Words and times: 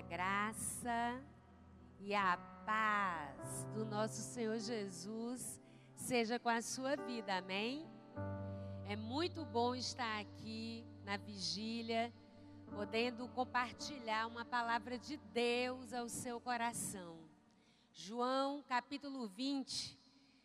a 0.00 0.02
graça 0.02 1.22
e 2.00 2.14
a 2.14 2.38
paz 2.64 3.66
do 3.74 3.84
nosso 3.84 4.22
Senhor 4.22 4.58
Jesus 4.58 5.60
seja 5.94 6.38
com 6.38 6.48
a 6.48 6.62
sua 6.62 6.96
vida, 6.96 7.36
amém? 7.36 7.86
É 8.88 8.96
muito 8.96 9.44
bom 9.44 9.74
estar 9.74 10.18
aqui 10.18 10.86
na 11.04 11.18
vigília, 11.18 12.10
podendo 12.70 13.28
compartilhar 13.28 14.26
uma 14.26 14.42
palavra 14.42 14.98
de 14.98 15.18
Deus 15.34 15.92
ao 15.92 16.08
seu 16.08 16.40
coração. 16.40 17.18
João 17.92 18.62
capítulo 18.62 19.28
20, 19.28 19.98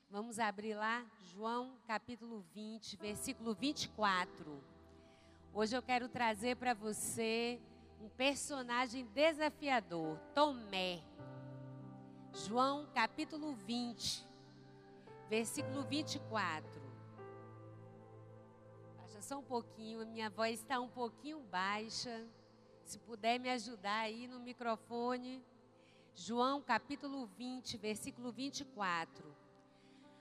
vamos 0.10 0.38
abrir 0.38 0.76
lá? 0.76 1.06
João 1.32 1.78
capítulo 1.88 2.44
20, 2.54 2.98
versículo 2.98 3.54
24. 3.54 4.62
Hoje 5.54 5.78
eu 5.78 5.82
quero 5.82 6.10
trazer 6.10 6.58
para 6.58 6.74
você 6.74 7.58
um 8.06 8.10
personagem 8.10 9.04
desafiador, 9.08 10.20
Tomé. 10.36 11.02
João 12.32 12.88
capítulo 12.94 13.54
20, 13.54 14.24
versículo 15.28 15.82
24. 15.82 16.70
Baixa 18.96 19.22
só 19.24 19.40
um 19.40 19.44
pouquinho, 19.44 20.06
minha 20.06 20.30
voz 20.30 20.60
está 20.60 20.80
um 20.80 20.88
pouquinho 20.88 21.40
baixa. 21.50 22.28
Se 22.84 23.00
puder 23.00 23.40
me 23.40 23.50
ajudar 23.50 24.02
aí 24.02 24.28
no 24.28 24.40
microfone. 24.40 25.44
João 26.14 26.62
capítulo 26.62 27.26
20, 27.26 27.76
versículo 27.78 28.32
24. 28.32 29.36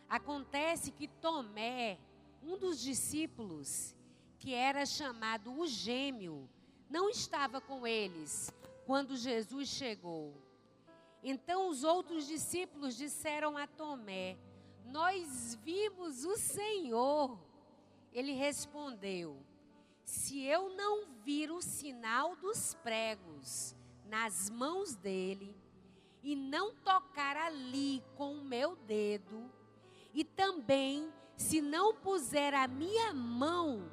Acontece 0.09 0.91
que 0.91 1.07
Tomé, 1.07 1.99
um 2.43 2.57
dos 2.57 2.81
discípulos, 2.81 3.95
que 4.39 4.55
era 4.55 4.87
chamado 4.87 5.53
o 5.61 5.67
gêmeo, 5.67 6.49
não 6.89 7.09
estava 7.09 7.61
com 7.61 7.87
eles 7.87 8.53
quando 8.87 9.17
Jesus 9.17 9.69
chegou. 9.69 10.35
Então 11.23 11.69
os 11.71 11.85
outros 11.85 12.27
discípulos 12.27 12.97
disseram 12.97 13.57
a 13.57 13.67
Tomé: 13.67 14.37
Nós 14.85 15.55
vimos 15.63 16.25
o 16.25 16.37
Senhor. 16.37 17.39
Ele 18.13 18.33
respondeu: 18.33 19.37
Se 20.05 20.43
eu 20.43 20.71
não 20.77 21.07
vir 21.25 21.51
o 21.51 21.63
sinal 21.63 22.37
dos 22.37 22.75
pregos 22.75 23.75
nas 24.07 24.51
mãos 24.51 24.95
dele, 24.95 25.57
e 26.23 26.35
não 26.35 26.75
tocar 26.75 27.37
ali 27.37 28.03
com 28.17 28.35
o 28.35 28.45
meu 28.45 28.77
dedo, 28.77 29.51
e 30.13 30.25
também 30.25 31.13
se 31.37 31.61
não 31.61 31.95
puser 31.95 32.55
a 32.55 32.67
minha 32.67 33.13
mão 33.13 33.91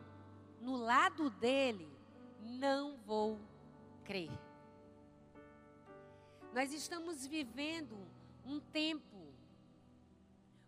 no 0.62 0.78
lado 0.78 1.30
dele, 1.30 1.91
não 2.42 2.98
vou 2.98 3.40
crer. 4.04 4.32
Nós 6.54 6.74
estamos 6.74 7.26
vivendo 7.26 7.98
um 8.46 8.60
tempo 8.60 9.34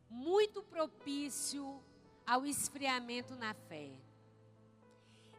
muito 0.09 0.63
propício 0.63 1.83
ao 2.25 2.45
esfriamento 2.45 3.35
na 3.35 3.53
fé. 3.53 3.91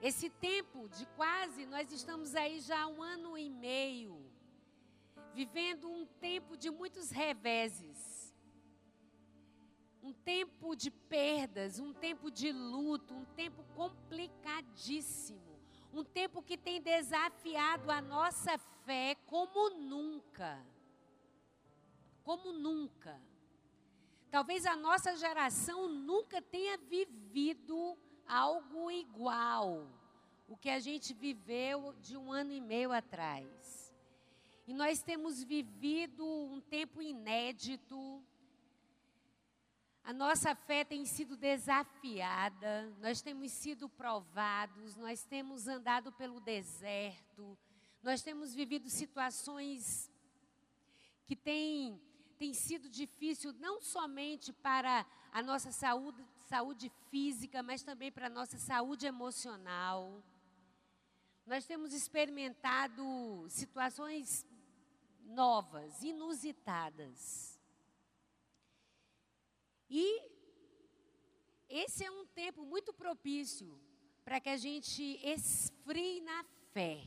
Esse 0.02 0.28
tempo 0.28 0.88
de 0.88 1.06
quase, 1.16 1.64
nós 1.64 1.90
estamos 1.90 2.34
aí 2.34 2.60
já 2.60 2.82
há 2.82 2.88
um 2.88 3.02
ano 3.02 3.38
e 3.38 3.48
meio, 3.48 4.20
vivendo 5.32 5.88
um 5.88 6.04
tempo 6.04 6.56
de 6.56 6.70
muitos 6.70 7.10
reveses. 7.10 8.34
Um 10.02 10.12
tempo 10.12 10.76
de 10.76 10.90
perdas, 10.90 11.78
um 11.78 11.94
tempo 11.94 12.30
de 12.30 12.52
luto, 12.52 13.14
um 13.14 13.24
tempo 13.24 13.64
complicadíssimo 13.74 15.53
um 15.94 16.04
tempo 16.04 16.42
que 16.42 16.56
tem 16.56 16.80
desafiado 16.80 17.90
a 17.90 18.00
nossa 18.00 18.58
fé 18.84 19.16
como 19.26 19.70
nunca. 19.70 20.58
Como 22.22 22.52
nunca. 22.52 23.20
Talvez 24.30 24.66
a 24.66 24.74
nossa 24.74 25.16
geração 25.16 25.88
nunca 25.88 26.42
tenha 26.42 26.76
vivido 26.76 27.96
algo 28.26 28.90
igual 28.90 29.86
o 30.48 30.56
que 30.56 30.68
a 30.68 30.80
gente 30.80 31.14
viveu 31.14 31.94
de 32.00 32.16
um 32.16 32.32
ano 32.32 32.52
e 32.52 32.60
meio 32.60 32.90
atrás. 32.90 33.94
E 34.66 34.74
nós 34.74 35.02
temos 35.02 35.42
vivido 35.42 36.26
um 36.26 36.60
tempo 36.60 37.00
inédito, 37.00 38.22
a 40.04 40.12
nossa 40.12 40.54
fé 40.54 40.84
tem 40.84 41.06
sido 41.06 41.34
desafiada, 41.34 42.94
nós 43.00 43.22
temos 43.22 43.50
sido 43.52 43.88
provados, 43.88 44.94
nós 44.96 45.24
temos 45.24 45.66
andado 45.66 46.12
pelo 46.12 46.40
deserto, 46.40 47.56
nós 48.02 48.20
temos 48.22 48.54
vivido 48.54 48.90
situações 48.90 50.10
que 51.24 51.34
têm, 51.34 51.98
têm 52.38 52.52
sido 52.52 52.86
difícil 52.86 53.54
não 53.54 53.80
somente 53.80 54.52
para 54.52 55.06
a 55.32 55.42
nossa 55.42 55.72
saúde, 55.72 56.22
saúde 56.48 56.92
física, 57.10 57.62
mas 57.62 57.82
também 57.82 58.12
para 58.12 58.26
a 58.26 58.30
nossa 58.30 58.58
saúde 58.58 59.06
emocional. 59.06 60.22
Nós 61.46 61.64
temos 61.64 61.94
experimentado 61.94 63.46
situações 63.48 64.46
novas, 65.24 66.02
inusitadas. 66.02 67.53
E 69.88 70.30
esse 71.68 72.04
é 72.04 72.10
um 72.10 72.26
tempo 72.26 72.64
muito 72.64 72.92
propício 72.92 73.80
para 74.24 74.40
que 74.40 74.48
a 74.48 74.56
gente 74.56 75.20
esfrie 75.22 76.20
na 76.20 76.44
fé. 76.72 77.04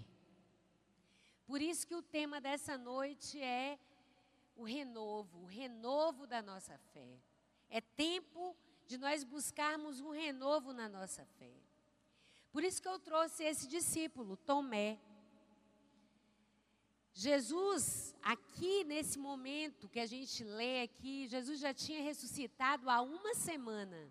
Por 1.45 1.61
isso 1.61 1.87
que 1.87 1.95
o 1.95 2.01
tema 2.01 2.41
dessa 2.41 2.77
noite 2.77 3.41
é 3.41 3.79
o 4.55 4.63
renovo, 4.63 5.43
o 5.43 5.45
renovo 5.45 6.27
da 6.27 6.41
nossa 6.41 6.77
fé. 6.93 7.19
É 7.69 7.79
tempo 7.79 8.55
de 8.85 8.97
nós 8.97 9.23
buscarmos 9.23 9.99
um 9.99 10.11
renovo 10.11 10.73
na 10.73 10.89
nossa 10.89 11.25
fé. 11.37 11.53
Por 12.51 12.63
isso 12.63 12.81
que 12.81 12.87
eu 12.87 12.99
trouxe 12.99 13.43
esse 13.43 13.67
discípulo, 13.67 14.35
Tomé. 14.35 14.99
Jesus, 17.19 18.15
aqui 18.21 18.83
nesse 18.83 19.17
momento 19.17 19.89
que 19.89 19.99
a 19.99 20.05
gente 20.05 20.43
lê 20.43 20.83
aqui, 20.83 21.27
Jesus 21.27 21.59
já 21.59 21.73
tinha 21.73 21.99
ressuscitado 22.03 22.87
há 22.87 23.01
uma 23.01 23.33
semana. 23.33 24.07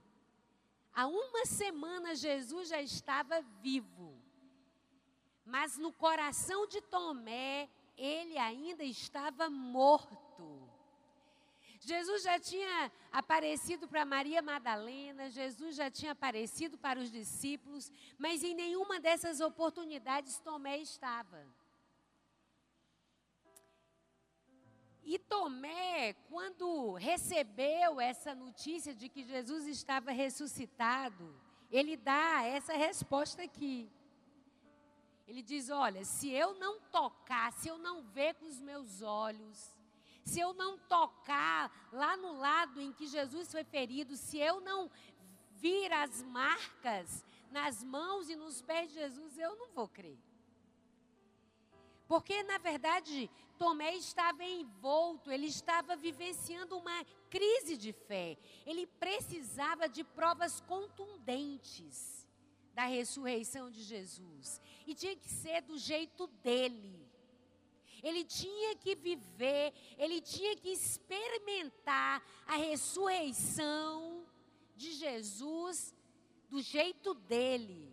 Há 0.92 1.06
uma 1.06 1.46
semana 1.46 2.16
Jesus 2.16 2.68
já 2.68 2.82
estava 2.82 3.40
vivo. 3.62 4.20
Mas 5.44 5.78
no 5.78 5.92
coração 5.92 6.66
de 6.66 6.80
Tomé, 6.80 7.68
ele 7.96 8.36
ainda 8.38 8.82
estava 8.82 9.48
morto. 9.48 10.68
Jesus 11.78 12.24
já 12.24 12.40
tinha 12.40 12.90
aparecido 13.12 13.86
para 13.86 14.04
Maria 14.04 14.42
Madalena, 14.42 15.30
Jesus 15.30 15.76
já 15.76 15.88
tinha 15.88 16.10
aparecido 16.10 16.76
para 16.76 16.98
os 16.98 17.12
discípulos, 17.12 17.88
mas 18.18 18.42
em 18.42 18.52
nenhuma 18.52 18.98
dessas 18.98 19.38
oportunidades 19.38 20.40
Tomé 20.40 20.78
estava. 20.78 21.46
E 25.06 25.20
Tomé, 25.20 26.14
quando 26.28 26.94
recebeu 26.94 28.00
essa 28.00 28.34
notícia 28.34 28.92
de 28.92 29.08
que 29.08 29.22
Jesus 29.22 29.68
estava 29.68 30.10
ressuscitado, 30.10 31.32
ele 31.70 31.96
dá 31.96 32.42
essa 32.42 32.72
resposta 32.72 33.40
aqui. 33.40 33.88
Ele 35.28 35.42
diz: 35.42 35.70
Olha, 35.70 36.04
se 36.04 36.28
eu 36.28 36.54
não 36.54 36.80
tocar, 36.80 37.52
se 37.52 37.68
eu 37.68 37.78
não 37.78 38.02
ver 38.02 38.34
com 38.34 38.46
os 38.46 38.60
meus 38.60 39.00
olhos, 39.00 39.72
se 40.24 40.40
eu 40.40 40.52
não 40.52 40.76
tocar 40.76 41.70
lá 41.92 42.16
no 42.16 42.32
lado 42.36 42.80
em 42.80 42.92
que 42.92 43.06
Jesus 43.06 43.52
foi 43.52 43.62
ferido, 43.62 44.16
se 44.16 44.38
eu 44.38 44.60
não 44.60 44.90
vir 45.52 45.92
as 45.92 46.20
marcas 46.24 47.24
nas 47.48 47.84
mãos 47.84 48.28
e 48.28 48.34
nos 48.34 48.60
pés 48.60 48.88
de 48.88 48.94
Jesus, 48.94 49.38
eu 49.38 49.54
não 49.54 49.68
vou 49.68 49.86
crer. 49.86 50.18
Porque, 52.06 52.42
na 52.44 52.58
verdade, 52.58 53.28
Tomé 53.58 53.94
estava 53.97 54.44
envolto, 54.44 55.30
ele 55.30 55.47
estava 55.47 55.97
vivenciando 55.97 56.78
uma 56.78 57.04
crise 57.28 57.76
de 57.76 57.92
fé. 57.92 58.38
Ele 58.64 58.86
precisava 58.86 59.88
de 59.88 60.04
provas 60.04 60.60
contundentes 60.60 62.26
da 62.74 62.84
ressurreição 62.84 63.70
de 63.70 63.82
Jesus. 63.82 64.60
E 64.86 64.94
tinha 64.94 65.16
que 65.16 65.28
ser 65.28 65.62
do 65.62 65.78
jeito 65.78 66.26
dele. 66.26 67.06
Ele 68.03 68.22
tinha 68.22 68.76
que 68.76 68.94
viver, 68.94 69.72
ele 69.98 70.20
tinha 70.20 70.54
que 70.56 70.68
experimentar 70.68 72.22
a 72.47 72.56
ressurreição 72.56 74.24
de 74.76 74.92
Jesus 74.92 75.94
do 76.48 76.60
jeito 76.60 77.14
dele. 77.14 77.92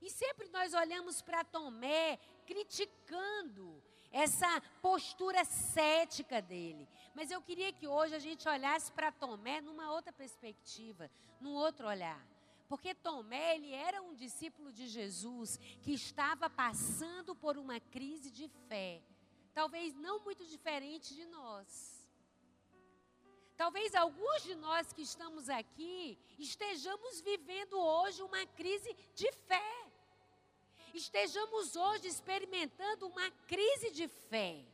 E 0.00 0.10
sempre 0.10 0.48
nós 0.48 0.74
olhamos 0.74 1.22
para 1.22 1.44
Tomé 1.44 2.18
criticando 2.46 3.82
essa 4.10 4.60
postura 4.80 5.44
cética 5.44 6.42
dele. 6.42 6.88
Mas 7.14 7.30
eu 7.30 7.40
queria 7.40 7.72
que 7.72 7.86
hoje 7.86 8.14
a 8.14 8.18
gente 8.18 8.48
olhasse 8.48 8.92
para 8.92 9.10
Tomé 9.12 9.60
numa 9.60 9.90
outra 9.92 10.12
perspectiva, 10.12 11.10
num 11.40 11.54
outro 11.54 11.86
olhar. 11.86 12.24
Porque 12.68 12.94
Tomé, 12.94 13.56
ele 13.56 13.72
era 13.72 14.02
um 14.02 14.14
discípulo 14.14 14.72
de 14.72 14.86
Jesus 14.86 15.58
que 15.82 15.92
estava 15.92 16.48
passando 16.48 17.34
por 17.34 17.58
uma 17.58 17.78
crise 17.80 18.30
de 18.30 18.48
fé 18.68 19.02
talvez 19.52 19.94
não 19.94 20.20
muito 20.20 20.44
diferente 20.46 21.14
de 21.14 21.24
nós. 21.26 22.08
Talvez 23.56 23.94
alguns 23.94 24.42
de 24.42 24.54
nós 24.54 24.92
que 24.92 25.02
estamos 25.02 25.48
aqui 25.48 26.18
estejamos 26.38 27.20
vivendo 27.20 27.78
hoje 27.78 28.22
uma 28.22 28.44
crise 28.46 28.92
de 29.14 29.30
fé. 29.46 29.81
Estejamos 30.94 31.74
hoje 31.74 32.08
experimentando 32.08 33.06
uma 33.06 33.30
crise 33.46 33.90
de 33.90 34.08
fé. 34.08 34.64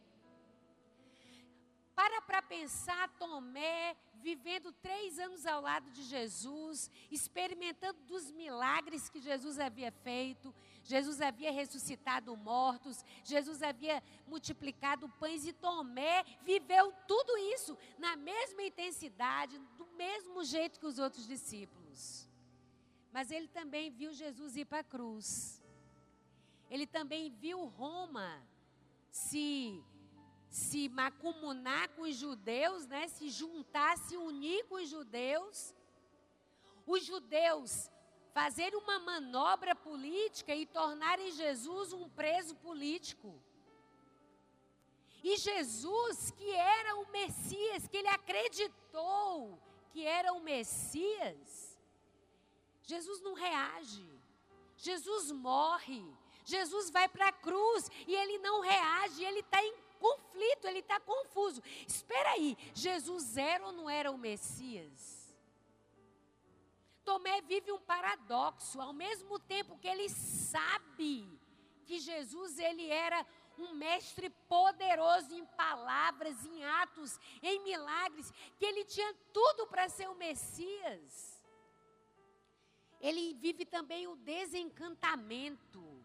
Para 1.94 2.22
para 2.22 2.40
pensar 2.42 3.08
Tomé 3.18 3.96
vivendo 4.20 4.72
três 4.72 5.18
anos 5.18 5.46
ao 5.46 5.60
lado 5.60 5.90
de 5.90 6.02
Jesus, 6.02 6.90
experimentando 7.10 8.00
dos 8.02 8.30
milagres 8.32 9.08
que 9.08 9.20
Jesus 9.20 9.58
havia 9.58 9.90
feito. 9.90 10.54
Jesus 10.84 11.20
havia 11.20 11.52
ressuscitado 11.52 12.36
mortos, 12.36 13.04
Jesus 13.24 13.62
havia 13.62 14.02
multiplicado 14.26 15.08
pães 15.20 15.46
e 15.46 15.52
Tomé 15.52 16.24
viveu 16.42 16.92
tudo 17.06 17.36
isso 17.54 17.76
na 17.98 18.16
mesma 18.16 18.62
intensidade, 18.62 19.58
do 19.76 19.86
mesmo 19.96 20.44
jeito 20.44 20.80
que 20.80 20.86
os 20.86 20.98
outros 20.98 21.26
discípulos. 21.26 22.28
Mas 23.12 23.30
ele 23.30 23.48
também 23.48 23.90
viu 23.90 24.12
Jesus 24.12 24.56
ir 24.56 24.64
para 24.64 24.80
a 24.80 24.84
cruz. 24.84 25.60
Ele 26.70 26.86
também 26.86 27.30
viu 27.30 27.64
Roma 27.64 28.42
se 29.10 29.82
se 30.50 30.88
macumunar 30.88 31.90
com 31.90 32.02
os 32.02 32.16
judeus, 32.16 32.86
né? 32.86 33.06
se 33.08 33.28
juntar, 33.28 33.98
se 33.98 34.16
unir 34.16 34.64
com 34.66 34.76
os 34.76 34.88
judeus. 34.88 35.74
Os 36.86 37.04
judeus 37.04 37.90
fazerem 38.32 38.78
uma 38.78 38.98
manobra 38.98 39.74
política 39.74 40.54
e 40.54 40.64
tornarem 40.64 41.30
Jesus 41.32 41.92
um 41.92 42.08
preso 42.08 42.54
político. 42.56 43.38
E 45.22 45.36
Jesus, 45.36 46.30
que 46.30 46.50
era 46.50 46.96
o 46.96 47.10
Messias, 47.10 47.86
que 47.86 47.96
ele 47.96 48.08
acreditou 48.08 49.60
que 49.90 50.04
era 50.04 50.32
o 50.32 50.40
Messias, 50.40 51.78
Jesus 52.82 53.20
não 53.20 53.34
reage. 53.34 54.08
Jesus 54.76 55.30
morre. 55.32 56.04
Jesus 56.48 56.88
vai 56.88 57.06
para 57.08 57.28
a 57.28 57.32
cruz 57.32 57.90
e 58.06 58.14
ele 58.14 58.38
não 58.38 58.62
reage, 58.62 59.22
ele 59.22 59.40
está 59.40 59.62
em 59.62 59.74
conflito, 59.98 60.66
ele 60.66 60.78
está 60.78 60.98
confuso. 60.98 61.62
Espera 61.86 62.30
aí, 62.30 62.56
Jesus 62.74 63.36
era 63.36 63.66
ou 63.66 63.72
não 63.72 63.90
era 63.90 64.10
o 64.10 64.16
Messias? 64.16 65.36
Tomé 67.04 67.42
vive 67.42 67.70
um 67.70 67.80
paradoxo, 67.80 68.80
ao 68.80 68.94
mesmo 68.94 69.38
tempo 69.38 69.78
que 69.78 69.88
ele 69.88 70.08
sabe 70.08 71.28
que 71.84 71.98
Jesus 71.98 72.58
ele 72.58 72.88
era 72.88 73.26
um 73.58 73.74
mestre 73.74 74.30
poderoso 74.48 75.34
em 75.34 75.44
palavras, 75.44 76.46
em 76.46 76.64
atos, 76.64 77.18
em 77.42 77.60
milagres, 77.62 78.30
que 78.56 78.64
ele 78.64 78.84
tinha 78.84 79.12
tudo 79.34 79.66
para 79.66 79.88
ser 79.88 80.08
o 80.08 80.14
Messias. 80.14 81.44
Ele 83.00 83.34
vive 83.34 83.66
também 83.66 84.06
o 84.06 84.16
desencantamento, 84.16 85.97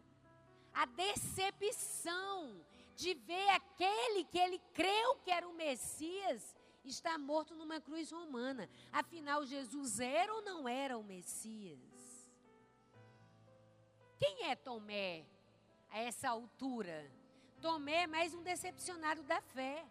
a 0.74 0.86
decepção 0.86 2.66
de 2.96 3.14
ver 3.14 3.50
aquele 3.50 4.24
que 4.26 4.38
ele 4.38 4.60
creu 4.74 5.16
que 5.18 5.32
era 5.32 5.48
o 5.48 5.54
Messias 5.54 6.56
está 6.84 7.18
morto 7.18 7.56
numa 7.56 7.80
cruz 7.80 8.12
romana. 8.12 8.70
Afinal, 8.92 9.46
Jesus 9.46 10.00
era 10.00 10.34
ou 10.34 10.42
não 10.42 10.68
era 10.68 10.98
o 10.98 11.04
Messias? 11.04 11.80
Quem 14.18 14.46
é 14.50 14.56
Tomé 14.56 15.26
a 15.90 16.00
essa 16.00 16.30
altura? 16.30 17.10
Tomé 17.62 18.04
é 18.04 18.08
mais 18.08 18.34
um 18.34 18.44
decepcionado 18.44 19.24
da 19.24 19.42
fé. 19.42 19.86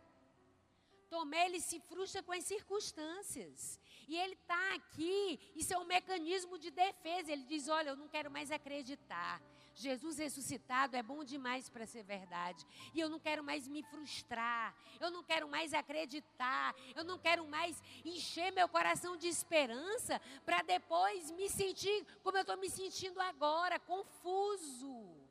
Tomé 1.08 1.46
ele 1.46 1.60
se 1.60 1.80
frustra 1.80 2.22
com 2.22 2.32
as 2.32 2.44
circunstâncias. 2.44 3.80
E 4.08 4.16
ele 4.16 4.34
está 4.34 4.74
aqui, 4.74 5.38
isso 5.54 5.72
é 5.72 5.78
um 5.78 5.84
mecanismo 5.84 6.58
de 6.58 6.70
defesa. 6.70 7.32
Ele 7.32 7.44
diz: 7.44 7.68
Olha, 7.68 7.90
eu 7.90 7.96
não 7.96 8.08
quero 8.08 8.30
mais 8.30 8.50
acreditar. 8.50 9.40
Jesus 9.74 10.18
ressuscitado 10.18 10.96
é 10.96 11.02
bom 11.02 11.24
demais 11.24 11.68
para 11.68 11.86
ser 11.86 12.02
verdade. 12.02 12.66
E 12.94 13.00
eu 13.00 13.08
não 13.08 13.18
quero 13.18 13.42
mais 13.42 13.66
me 13.66 13.82
frustrar. 13.82 14.74
Eu 15.00 15.10
não 15.10 15.22
quero 15.22 15.48
mais 15.48 15.72
acreditar. 15.72 16.74
Eu 16.94 17.04
não 17.04 17.18
quero 17.18 17.46
mais 17.46 17.82
encher 18.04 18.52
meu 18.52 18.68
coração 18.68 19.16
de 19.16 19.28
esperança 19.28 20.20
para 20.44 20.62
depois 20.62 21.30
me 21.30 21.48
sentir 21.48 22.06
como 22.22 22.36
eu 22.36 22.42
estou 22.42 22.56
me 22.56 22.68
sentindo 22.68 23.20
agora, 23.20 23.78
confuso. 23.78 25.22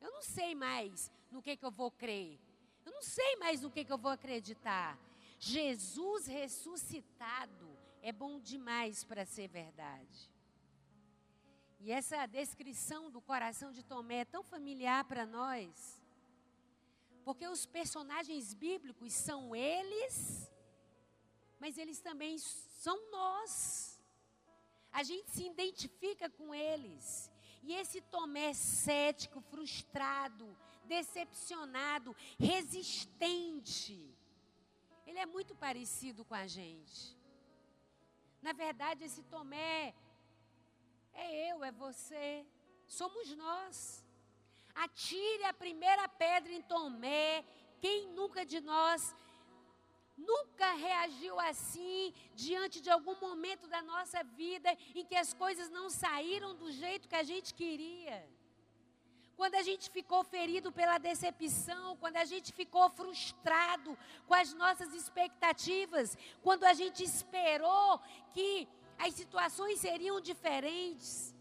Eu 0.00 0.10
não 0.10 0.22
sei 0.22 0.54
mais 0.54 1.10
no 1.30 1.42
que, 1.42 1.56
que 1.56 1.64
eu 1.64 1.70
vou 1.70 1.90
crer. 1.90 2.38
Eu 2.84 2.92
não 2.92 3.02
sei 3.02 3.36
mais 3.36 3.60
no 3.60 3.70
que, 3.70 3.84
que 3.84 3.92
eu 3.92 3.98
vou 3.98 4.10
acreditar. 4.10 4.98
Jesus 5.38 6.26
ressuscitado 6.26 7.70
é 8.02 8.12
bom 8.12 8.40
demais 8.40 9.04
para 9.04 9.24
ser 9.24 9.48
verdade. 9.48 10.30
E 11.82 11.90
essa 11.90 12.26
descrição 12.26 13.10
do 13.10 13.22
coração 13.22 13.72
de 13.72 13.82
Tomé 13.82 14.18
é 14.20 14.24
tão 14.24 14.42
familiar 14.42 15.02
para 15.04 15.24
nós, 15.24 16.02
porque 17.24 17.48
os 17.48 17.64
personagens 17.64 18.52
bíblicos 18.52 19.14
são 19.14 19.56
eles, 19.56 20.52
mas 21.58 21.78
eles 21.78 21.98
também 21.98 22.36
são 22.38 23.10
nós. 23.10 23.98
A 24.92 25.02
gente 25.02 25.30
se 25.30 25.46
identifica 25.46 26.28
com 26.28 26.54
eles. 26.54 27.30
E 27.62 27.72
esse 27.72 28.02
Tomé 28.02 28.52
cético, 28.52 29.40
frustrado, 29.40 30.54
decepcionado, 30.84 32.14
resistente, 32.38 34.14
ele 35.06 35.18
é 35.18 35.24
muito 35.24 35.54
parecido 35.54 36.26
com 36.26 36.34
a 36.34 36.46
gente. 36.46 37.16
Na 38.42 38.52
verdade, 38.52 39.04
esse 39.04 39.22
Tomé 39.24 39.94
é 41.14 41.52
eu, 41.52 41.64
é 41.64 41.72
você, 41.72 42.46
somos 42.86 43.34
nós. 43.36 44.04
Atire 44.74 45.44
a 45.44 45.52
primeira 45.52 46.08
pedra 46.08 46.52
em 46.52 46.62
Tomé. 46.62 47.44
Quem 47.80 48.08
nunca 48.08 48.44
de 48.44 48.60
nós 48.60 49.14
nunca 50.16 50.74
reagiu 50.74 51.40
assim 51.40 52.12
diante 52.34 52.80
de 52.80 52.90
algum 52.90 53.18
momento 53.20 53.66
da 53.66 53.80
nossa 53.82 54.22
vida 54.22 54.70
em 54.94 55.04
que 55.04 55.16
as 55.16 55.32
coisas 55.32 55.70
não 55.70 55.88
saíram 55.88 56.54
do 56.54 56.70
jeito 56.70 57.08
que 57.08 57.16
a 57.16 57.22
gente 57.22 57.54
queria? 57.54 58.28
Quando 59.40 59.54
a 59.54 59.62
gente 59.62 59.88
ficou 59.88 60.22
ferido 60.22 60.70
pela 60.70 60.98
decepção, 60.98 61.96
quando 61.96 62.16
a 62.16 62.26
gente 62.26 62.52
ficou 62.52 62.90
frustrado 62.90 63.96
com 64.26 64.34
as 64.34 64.52
nossas 64.52 64.92
expectativas, 64.92 66.16
quando 66.42 66.64
a 66.64 66.74
gente 66.74 67.02
esperou 67.02 67.98
que 68.34 68.68
as 69.04 69.14
situações 69.14 69.80
seriam 69.80 70.20
diferentes, 70.20 71.34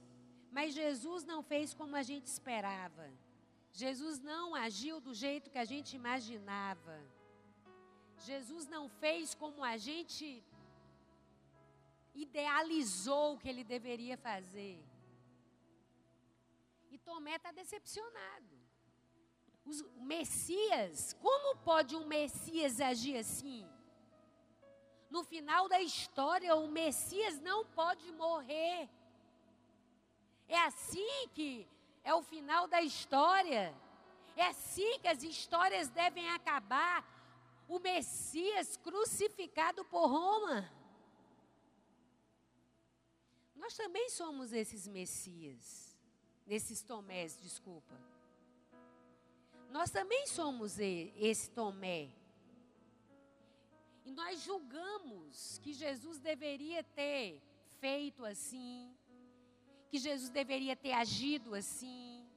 mas 0.58 0.74
Jesus 0.74 1.24
não 1.32 1.40
fez 1.44 1.74
como 1.74 1.96
a 2.02 2.04
gente 2.10 2.28
esperava. 2.28 3.08
Jesus 3.72 4.20
não 4.20 4.56
agiu 4.56 5.00
do 5.08 5.14
jeito 5.14 5.52
que 5.54 5.58
a 5.58 5.66
gente 5.66 5.96
imaginava. 6.02 6.98
Jesus 8.30 8.66
não 8.68 8.84
fez 9.02 9.36
como 9.36 9.64
a 9.64 9.76
gente 9.78 10.44
idealizou 12.16 13.38
que 13.38 13.50
ele 13.52 13.64
deveria 13.64 14.18
fazer. 14.18 14.78
E 16.92 16.98
Tomé 16.98 17.36
está 17.36 17.52
decepcionado. 17.52 18.56
o 20.00 20.04
Messias, 20.14 21.14
como 21.26 21.58
pode 21.58 21.96
um 21.96 22.08
Messias 22.08 22.80
agir 22.82 23.18
assim? 23.18 23.68
No 25.10 25.24
final 25.24 25.68
da 25.68 25.82
história, 25.82 26.56
o 26.56 26.68
Messias 26.68 27.40
não 27.40 27.66
pode 27.66 28.12
morrer. 28.12 28.88
É 30.48 30.60
assim 30.60 31.28
que 31.34 31.68
é 32.04 32.14
o 32.14 32.22
final 32.22 32.68
da 32.68 32.82
história. 32.82 33.76
É 34.36 34.46
assim 34.48 35.00
que 35.00 35.08
as 35.08 35.24
histórias 35.24 35.90
devem 35.90 36.30
acabar. 36.30 37.04
O 37.68 37.80
Messias 37.80 38.78
crucificado 38.78 39.84
por 39.86 40.08
Roma. 40.08 40.70
Nós 43.56 43.76
também 43.76 44.10
somos 44.10 44.54
esses 44.54 44.88
Messias, 44.88 45.98
nesses 46.48 46.82
Tomés, 46.82 47.38
desculpa. 47.40 47.94
Nós 49.70 49.92
também 49.92 50.26
somos 50.26 50.80
esse 50.80 51.52
Tomé 51.52 52.10
e 54.10 54.12
nós 54.12 54.42
julgamos 54.42 55.60
que 55.60 55.72
Jesus 55.72 56.18
deveria 56.18 56.84
ter 56.84 57.40
feito 57.80 58.26
assim, 58.26 58.92
que 59.88 60.00
Jesus 60.00 60.32
deveria 60.32 60.76
ter 60.76 60.94
agido 60.94 61.54
assim, 61.54 62.28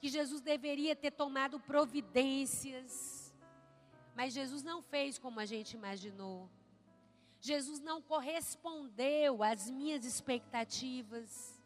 que 0.00 0.08
Jesus 0.08 0.40
deveria 0.40 0.94
ter 0.94 1.10
tomado 1.10 1.58
providências. 1.58 3.34
Mas 4.14 4.34
Jesus 4.34 4.62
não 4.62 4.80
fez 4.80 5.18
como 5.18 5.40
a 5.40 5.44
gente 5.44 5.72
imaginou. 5.74 6.48
Jesus 7.40 7.80
não 7.80 8.00
correspondeu 8.00 9.42
às 9.42 9.68
minhas 9.68 10.04
expectativas. 10.04 11.60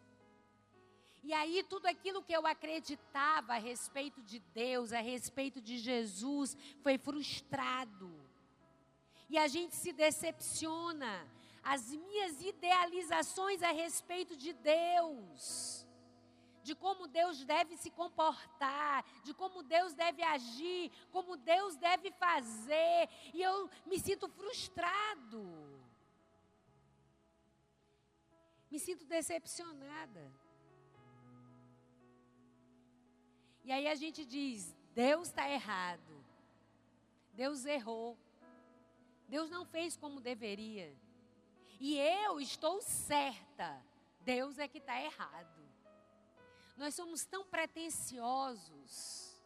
E 1.22 1.34
aí 1.34 1.62
tudo 1.68 1.84
aquilo 1.84 2.22
que 2.22 2.32
eu 2.32 2.46
acreditava 2.46 3.52
a 3.52 3.58
respeito 3.58 4.22
de 4.22 4.38
Deus, 4.54 4.90
a 4.90 5.00
respeito 5.00 5.60
de 5.60 5.76
Jesus, 5.76 6.56
foi 6.82 6.96
frustrado. 6.96 8.19
E 9.30 9.38
a 9.38 9.46
gente 9.46 9.76
se 9.76 9.92
decepciona. 9.92 11.26
As 11.62 11.82
minhas 11.92 12.42
idealizações 12.42 13.62
a 13.62 13.70
respeito 13.70 14.36
de 14.36 14.52
Deus, 14.52 15.86
de 16.64 16.74
como 16.74 17.06
Deus 17.06 17.44
deve 17.44 17.76
se 17.76 17.90
comportar, 17.90 19.04
de 19.22 19.32
como 19.32 19.62
Deus 19.62 19.92
deve 19.94 20.22
agir, 20.22 20.90
como 21.12 21.36
Deus 21.36 21.76
deve 21.76 22.10
fazer, 22.12 23.08
e 23.32 23.40
eu 23.40 23.70
me 23.86 24.00
sinto 24.00 24.28
frustrado. 24.28 25.44
Me 28.70 28.78
sinto 28.80 29.04
decepcionada. 29.04 30.32
E 33.62 33.70
aí 33.70 33.86
a 33.86 33.94
gente 33.94 34.24
diz: 34.24 34.74
Deus 34.92 35.28
está 35.28 35.48
errado. 35.48 36.24
Deus 37.32 37.64
errou. 37.64 38.18
Deus 39.30 39.48
não 39.48 39.64
fez 39.64 39.96
como 39.96 40.20
deveria. 40.20 40.92
E 41.78 41.96
eu 41.96 42.40
estou 42.40 42.82
certa. 42.82 43.80
Deus 44.22 44.58
é 44.58 44.66
que 44.66 44.78
está 44.78 45.00
errado. 45.00 45.60
Nós 46.76 46.96
somos 46.96 47.24
tão 47.24 47.44
pretensiosos 47.44 49.40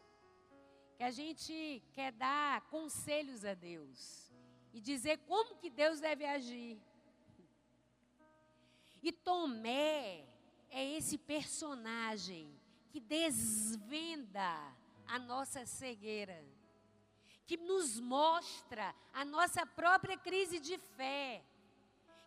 que 0.96 1.04
a 1.04 1.10
gente 1.10 1.82
quer 1.92 2.12
dar 2.12 2.62
conselhos 2.62 3.44
a 3.44 3.52
Deus 3.52 4.32
e 4.72 4.80
dizer 4.80 5.18
como 5.18 5.56
que 5.56 5.68
Deus 5.68 6.00
deve 6.00 6.24
agir. 6.24 6.80
E 9.02 9.12
Tomé 9.12 10.24
é 10.70 10.96
esse 10.96 11.18
personagem 11.18 12.58
que 12.90 13.00
desvenda 13.00 14.74
a 15.06 15.18
nossa 15.18 15.66
cegueira, 15.66 16.42
que 17.46 17.56
nos 17.56 18.00
mostra 18.00 18.94
a 19.12 19.24
nossa 19.24 19.66
própria 19.66 20.16
crise 20.16 20.58
de 20.58 20.78
fé, 20.78 21.44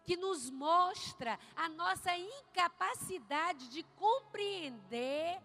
que 0.03 0.15
nos 0.15 0.49
mostra 0.49 1.39
a 1.55 1.67
nossa 1.69 2.15
incapacidade 2.17 3.69
de 3.69 3.83
compreender 3.95 5.41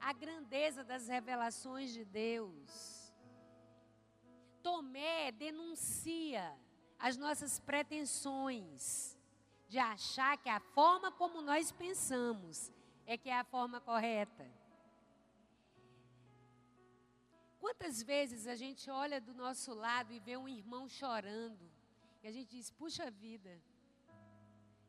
a 0.00 0.12
grandeza 0.12 0.84
das 0.84 1.08
revelações 1.08 1.92
de 1.92 2.04
Deus. 2.04 3.12
Tomé 4.62 5.32
denuncia 5.32 6.56
as 6.98 7.16
nossas 7.16 7.58
pretensões 7.60 9.16
de 9.68 9.78
achar 9.78 10.36
que 10.38 10.48
a 10.48 10.60
forma 10.60 11.10
como 11.10 11.40
nós 11.40 11.72
pensamos 11.72 12.70
é 13.04 13.16
que 13.16 13.28
é 13.28 13.38
a 13.38 13.44
forma 13.44 13.80
correta. 13.80 14.48
Quantas 17.66 18.00
vezes 18.00 18.46
a 18.46 18.54
gente 18.54 18.88
olha 18.88 19.20
do 19.20 19.34
nosso 19.34 19.74
lado 19.74 20.12
e 20.12 20.20
vê 20.20 20.36
um 20.36 20.48
irmão 20.48 20.88
chorando, 20.88 21.68
e 22.22 22.28
a 22.28 22.30
gente 22.30 22.50
diz: 22.56 22.70
puxa 22.70 23.10
vida, 23.10 23.60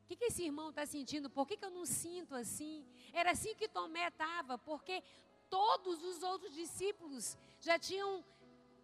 o 0.02 0.06
que, 0.06 0.14
que 0.14 0.26
esse 0.26 0.44
irmão 0.44 0.68
está 0.70 0.86
sentindo? 0.86 1.28
Por 1.28 1.44
que, 1.44 1.56
que 1.56 1.64
eu 1.64 1.72
não 1.72 1.84
sinto 1.84 2.36
assim? 2.36 2.86
Era 3.12 3.32
assim 3.32 3.52
que 3.56 3.66
Tomé 3.66 4.06
estava, 4.06 4.56
porque 4.56 5.02
todos 5.50 6.04
os 6.04 6.22
outros 6.22 6.54
discípulos 6.54 7.36
já 7.60 7.80
tinham 7.80 8.24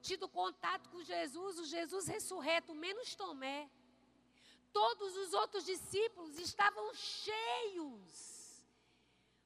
tido 0.03 0.29
contato 0.29 0.91
com 0.91 1.01
Jesus, 1.01 1.61
o 1.61 1.65
Jesus 1.65 2.09
ressurreto, 2.09 2.75
menos 2.75 3.15
Tomé. 3.15 3.71
Todos 4.73 5.17
os 5.17 5.33
outros 5.35 5.65
discípulos 5.65 6.37
estavam 6.37 6.93
cheios 6.95 8.35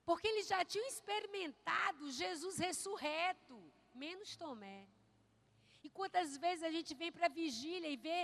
porque 0.09 0.27
eles 0.27 0.47
já 0.49 0.65
tinham 0.65 0.87
experimentado 0.87 2.11
Jesus 2.11 2.57
ressurreto, 2.57 3.68
menos 4.05 4.37
Tomé. 4.43 4.81
E 5.83 5.89
quantas 5.99 6.37
vezes 6.45 6.63
a 6.69 6.71
gente 6.77 6.95
vem 6.95 7.11
para 7.17 7.27
a 7.27 7.37
vigília 7.41 7.89
e 7.89 7.97
vê 7.97 8.21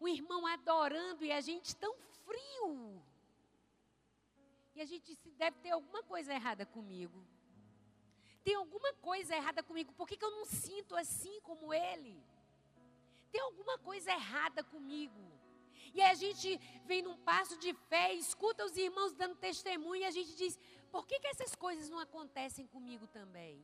o 0.00 0.06
irmão 0.16 0.46
adorando 0.46 1.24
e 1.24 1.32
a 1.32 1.40
gente 1.40 1.74
tão 1.76 1.94
frio. 2.24 3.02
E 4.74 4.80
a 4.80 4.84
gente 4.84 5.06
disse, 5.06 5.30
deve 5.42 5.56
ter 5.64 5.70
alguma 5.70 6.02
coisa 6.12 6.32
errada 6.32 6.64
comigo. 6.76 7.18
Tem 8.44 8.54
alguma 8.54 8.92
coisa 8.94 9.34
errada 9.34 9.62
comigo. 9.62 9.92
Por 9.92 10.06
que, 10.08 10.16
que 10.16 10.24
eu 10.24 10.30
não 10.30 10.44
sinto 10.44 10.94
assim 10.96 11.40
como 11.48 11.74
ele? 11.74 12.16
Tem 13.32 13.40
alguma 13.40 13.76
coisa 13.78 14.10
errada 14.10 14.62
comigo. 14.62 15.24
E 15.94 16.00
a 16.02 16.14
gente 16.14 16.58
vem 16.84 17.02
num 17.02 17.16
passo 17.18 17.56
de 17.58 17.72
fé, 17.90 18.12
escuta 18.14 18.64
os 18.64 18.76
irmãos 18.76 19.12
dando 19.14 19.34
testemunho 19.36 20.02
e 20.02 20.04
a 20.04 20.10
gente 20.10 20.34
diz: 20.36 20.58
por 20.90 21.06
que, 21.06 21.18
que 21.18 21.26
essas 21.26 21.54
coisas 21.54 21.88
não 21.88 21.98
acontecem 21.98 22.66
comigo 22.66 23.06
também? 23.06 23.62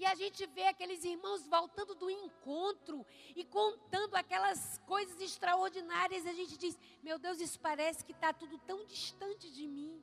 E 0.00 0.06
a 0.06 0.14
gente 0.14 0.46
vê 0.46 0.64
aqueles 0.66 1.04
irmãos 1.04 1.46
voltando 1.46 1.94
do 1.94 2.08
encontro 2.08 3.06
e 3.36 3.44
contando 3.44 4.14
aquelas 4.14 4.78
coisas 4.86 5.20
extraordinárias. 5.20 6.24
E 6.24 6.30
a 6.30 6.32
gente 6.32 6.56
diz: 6.56 6.78
Meu 7.02 7.18
Deus, 7.18 7.38
isso 7.38 7.60
parece 7.60 8.02
que 8.02 8.12
está 8.12 8.32
tudo 8.32 8.56
tão 8.60 8.82
distante 8.86 9.50
de 9.52 9.66
mim. 9.68 10.02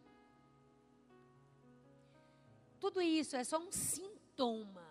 Tudo 2.79 3.01
isso 3.01 3.35
é 3.35 3.43
só 3.43 3.57
um 3.57 3.71
sintoma 3.71 4.85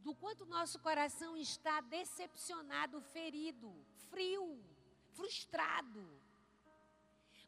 do 0.00 0.14
quanto 0.14 0.44
nosso 0.44 0.78
coração 0.80 1.34
está 1.34 1.80
decepcionado, 1.80 3.00
ferido, 3.00 3.72
frio, 4.10 4.62
frustrado. 5.14 6.06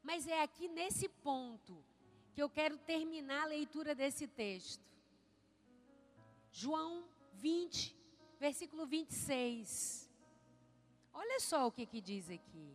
Mas 0.02 0.26
é 0.26 0.40
aqui 0.40 0.68
nesse 0.68 1.06
ponto 1.06 1.84
que 2.32 2.42
eu 2.42 2.48
quero 2.48 2.78
terminar 2.78 3.42
a 3.42 3.52
leitura 3.56 3.94
desse 3.94 4.26
texto. 4.26 4.95
João 6.58 7.04
20, 7.34 7.94
versículo 8.40 8.86
26. 8.86 10.10
Olha 11.12 11.38
só 11.38 11.66
o 11.66 11.70
que, 11.70 11.84
que 11.84 12.00
diz 12.00 12.30
aqui. 12.30 12.74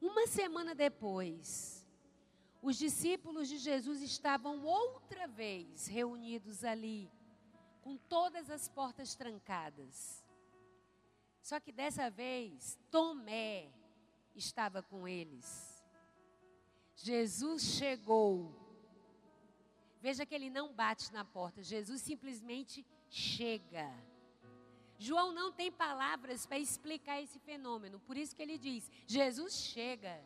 Uma 0.00 0.26
semana 0.26 0.74
depois, 0.74 1.86
os 2.60 2.76
discípulos 2.76 3.48
de 3.48 3.58
Jesus 3.58 4.02
estavam 4.02 4.64
outra 4.64 5.28
vez 5.28 5.86
reunidos 5.86 6.64
ali, 6.64 7.08
com 7.82 7.96
todas 7.96 8.50
as 8.50 8.68
portas 8.68 9.14
trancadas. 9.14 10.24
Só 11.40 11.60
que 11.60 11.70
dessa 11.70 12.10
vez, 12.10 12.76
Tomé 12.90 13.70
estava 14.34 14.82
com 14.82 15.06
eles. 15.06 15.84
Jesus 16.96 17.62
chegou. 17.62 18.61
Veja 20.02 20.26
que 20.26 20.34
ele 20.34 20.50
não 20.50 20.74
bate 20.74 21.12
na 21.12 21.24
porta, 21.24 21.62
Jesus 21.62 22.02
simplesmente 22.02 22.84
chega. 23.08 23.88
João 24.98 25.32
não 25.32 25.52
tem 25.52 25.70
palavras 25.70 26.44
para 26.44 26.58
explicar 26.58 27.22
esse 27.22 27.38
fenômeno, 27.38 28.00
por 28.00 28.16
isso 28.16 28.34
que 28.34 28.42
ele 28.42 28.58
diz: 28.58 28.90
Jesus 29.06 29.54
chega 29.54 30.20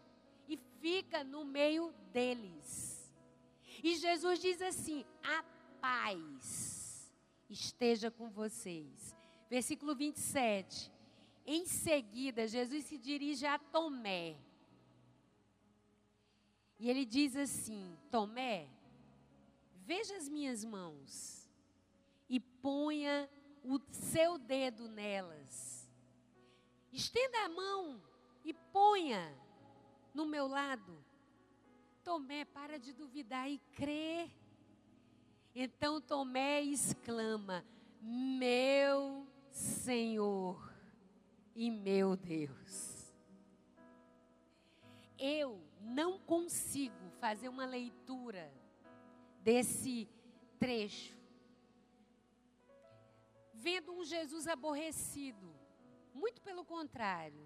e 0.49 0.56
fica 0.80 1.23
no 1.23 1.45
meio 1.45 1.92
deles. 2.11 3.14
E 3.85 3.97
Jesus 3.97 4.40
diz 4.40 4.62
assim: 4.62 5.04
a 5.23 5.45
paz 5.78 7.12
esteja 7.50 8.11
com 8.11 8.30
vocês. 8.30 9.14
Versículo 9.50 9.95
27. 9.95 10.90
Em 11.47 11.66
seguida, 11.66 12.49
Jesus 12.49 12.87
se 12.87 12.97
dirige 12.97 13.45
a 13.45 13.59
Tomé. 13.59 14.37
E 16.78 16.88
ele 16.88 17.04
diz 17.04 17.37
assim: 17.37 17.97
Tomé, 18.11 18.68
veja 19.87 20.16
as 20.16 20.28
minhas 20.28 20.64
mãos 20.64 21.49
e 22.28 22.40
ponha 22.40 23.31
o 23.62 23.78
seu 23.93 24.37
dedo 24.37 24.88
nelas. 24.88 25.88
Estenda 26.93 27.45
a 27.45 27.49
mão 27.49 28.02
e 28.45 28.52
ponha 28.52 29.33
no 30.12 30.26
meu 30.26 30.49
lado. 30.49 31.05
Tomé, 32.02 32.45
para 32.45 32.78
de 32.78 32.93
duvidar 32.93 33.49
e 33.49 33.59
crê. 33.76 34.28
Então 35.55 36.00
Tomé 36.00 36.62
exclama: 36.62 37.64
Meu 38.02 39.26
Senhor 39.50 40.73
e 41.55 41.71
meu 41.71 42.16
Deus. 42.16 43.14
Eu 45.16 45.61
não 45.81 46.19
consigo 46.19 47.09
fazer 47.21 47.49
uma 47.49 47.64
leitura 47.64 48.52
desse 49.47 50.09
trecho 50.59 51.17
vendo 53.67 53.93
um 53.93 54.05
Jesus 54.05 54.47
aborrecido. 54.47 55.49
Muito 56.15 56.41
pelo 56.41 56.65
contrário. 56.65 57.45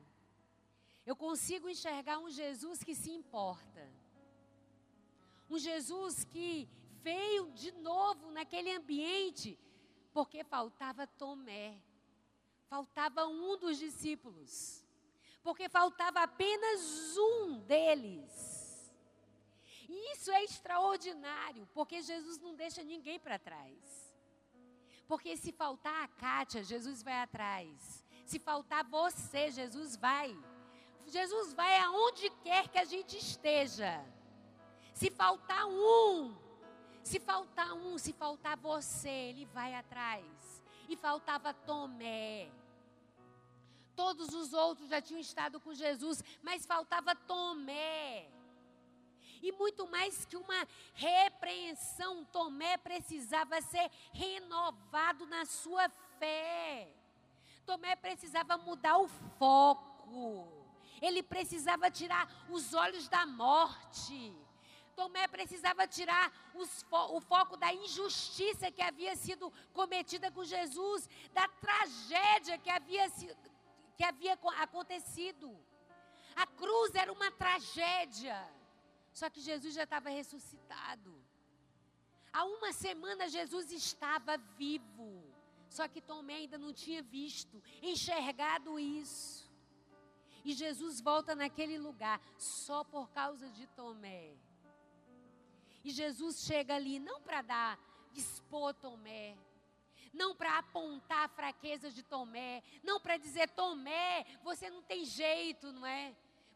Eu 1.07 1.17
consigo 1.17 1.67
enxergar 1.69 2.19
um 2.19 2.31
Jesus 2.31 2.83
que 2.83 2.95
se 2.95 3.11
importa. 3.11 3.83
Um 5.49 5.59
Jesus 5.59 6.25
que 6.25 6.69
veio 7.09 7.51
de 7.53 7.73
novo 7.73 8.31
naquele 8.31 8.71
ambiente 8.71 9.59
porque 10.13 10.45
faltava 10.45 11.07
Tomé. 11.07 11.81
Faltava 12.69 13.27
um 13.27 13.57
dos 13.57 13.79
discípulos 13.79 14.85
porque 15.43 15.69
faltava 15.69 16.23
apenas 16.23 17.17
um 17.17 17.61
deles. 17.61 18.50
E 19.93 20.13
isso 20.13 20.31
é 20.31 20.45
extraordinário, 20.45 21.69
porque 21.75 22.01
Jesus 22.01 22.39
não 22.39 22.55
deixa 22.55 22.81
ninguém 22.85 23.19
para 23.19 23.41
trás. 23.41 24.15
Porque 25.09 25.37
se 25.37 25.51
faltar 25.51 26.05
a 26.05 26.07
Kátia, 26.07 26.63
Jesus 26.63 27.03
vai 27.03 27.21
atrás. 27.21 28.07
Se 28.25 28.39
faltar 28.39 28.85
você, 28.85 29.51
Jesus 29.51 29.97
vai. 29.97 30.39
Jesus 31.09 31.53
vai 31.55 31.77
aonde 31.79 32.31
quer 32.45 32.69
que 32.69 32.79
a 32.79 32.85
gente 32.85 33.19
esteja. 33.19 34.01
Se 34.95 35.11
faltar 35.11 35.67
um, 35.67 36.37
se 37.03 37.19
faltar 37.19 37.73
um, 37.73 37.99
se 37.99 38.13
faltar 38.13 38.57
você, 38.57 39.09
ele 39.09 39.45
vai 39.47 39.75
atrás. 39.75 40.63
E 40.89 40.95
faltava 40.97 41.53
Tomé. 41.53 42.49
Todos 43.97 44.33
os 44.33 44.53
outros 44.53 44.89
já 44.89 45.03
tinham 45.03 45.21
estado 45.21 45.59
com 45.59 45.75
Jesus, 45.75 46.23
mas 46.45 46.65
faltava 46.65 47.13
Tomé. 47.17 48.31
E 49.43 49.53
muito 49.53 49.87
mais 49.89 50.25
que 50.25 50.37
uma 50.37 50.67
repreensão, 50.95 52.25
Tomé 52.27 52.77
precisava 52.77 53.61
ser 53.63 53.91
renovado 54.13 55.27
na 55.27 55.45
sua 55.45 55.89
fé. 56.19 56.93
Tomé 57.65 57.97
precisava 57.97 58.59
mudar 58.59 58.99
o 58.99 59.09
foco. 59.39 60.47
Ele 61.01 61.23
precisava 61.23 61.91
tirar 61.91 62.29
os 62.51 62.75
olhos 62.75 63.09
da 63.09 63.25
morte. 63.25 64.35
Tomé 64.95 65.27
precisava 65.29 65.87
tirar 65.87 66.31
fo 66.53 67.17
o 67.17 67.21
foco 67.23 67.57
da 67.57 67.73
injustiça 67.73 68.71
que 68.71 68.83
havia 68.83 69.17
sido 69.17 69.51
cometida 69.73 70.31
com 70.31 70.45
Jesus, 70.45 71.09
da 71.33 71.49
tragédia 71.49 72.59
que 72.59 72.69
havia, 72.69 73.09
que 73.97 74.05
havia 74.05 74.39
acontecido. 74.59 75.57
A 76.37 76.47
cruz 76.47 76.95
era 76.95 77.11
uma 77.11 77.31
tragédia. 77.31 78.60
Só 79.13 79.29
que 79.29 79.41
Jesus 79.41 79.75
já 79.75 79.85
estava 79.85 80.09
ressuscitado. 80.11 81.15
Há 82.33 82.45
uma 82.45 82.73
semana 82.73 83.29
Jesus 83.29 83.71
estava 83.73 84.37
vivo. 84.37 85.25
Só 85.69 85.87
que 85.87 86.01
Tomé 86.01 86.35
ainda 86.35 86.59
não 86.59 86.73
tinha 86.73 87.03
visto, 87.03 87.63
enxergado 87.81 88.79
isso. 88.79 89.49
E 90.45 90.53
Jesus 90.53 91.01
volta 91.01 91.35
naquele 91.35 91.79
lugar 91.79 92.21
só 92.39 92.83
por 92.83 93.09
causa 93.11 93.49
de 93.51 93.67
Tomé. 93.69 94.35
E 95.85 95.91
Jesus 95.91 96.41
chega 96.41 96.75
ali 96.75 96.99
não 96.99 97.21
para 97.21 97.43
dar, 97.43 97.79
expor 98.15 98.75
Tomé, 98.75 99.37
não 100.13 100.35
para 100.35 100.59
apontar 100.59 101.25
a 101.25 101.29
fraqueza 101.29 101.91
de 101.91 102.03
Tomé, 102.03 102.63
não 102.83 103.01
para 103.01 103.17
dizer 103.17 103.49
Tomé, 103.51 104.27
você 104.43 104.69
não 104.69 104.83
tem 104.83 105.05
jeito, 105.05 105.73
não 105.73 105.87
é? 105.87 106.15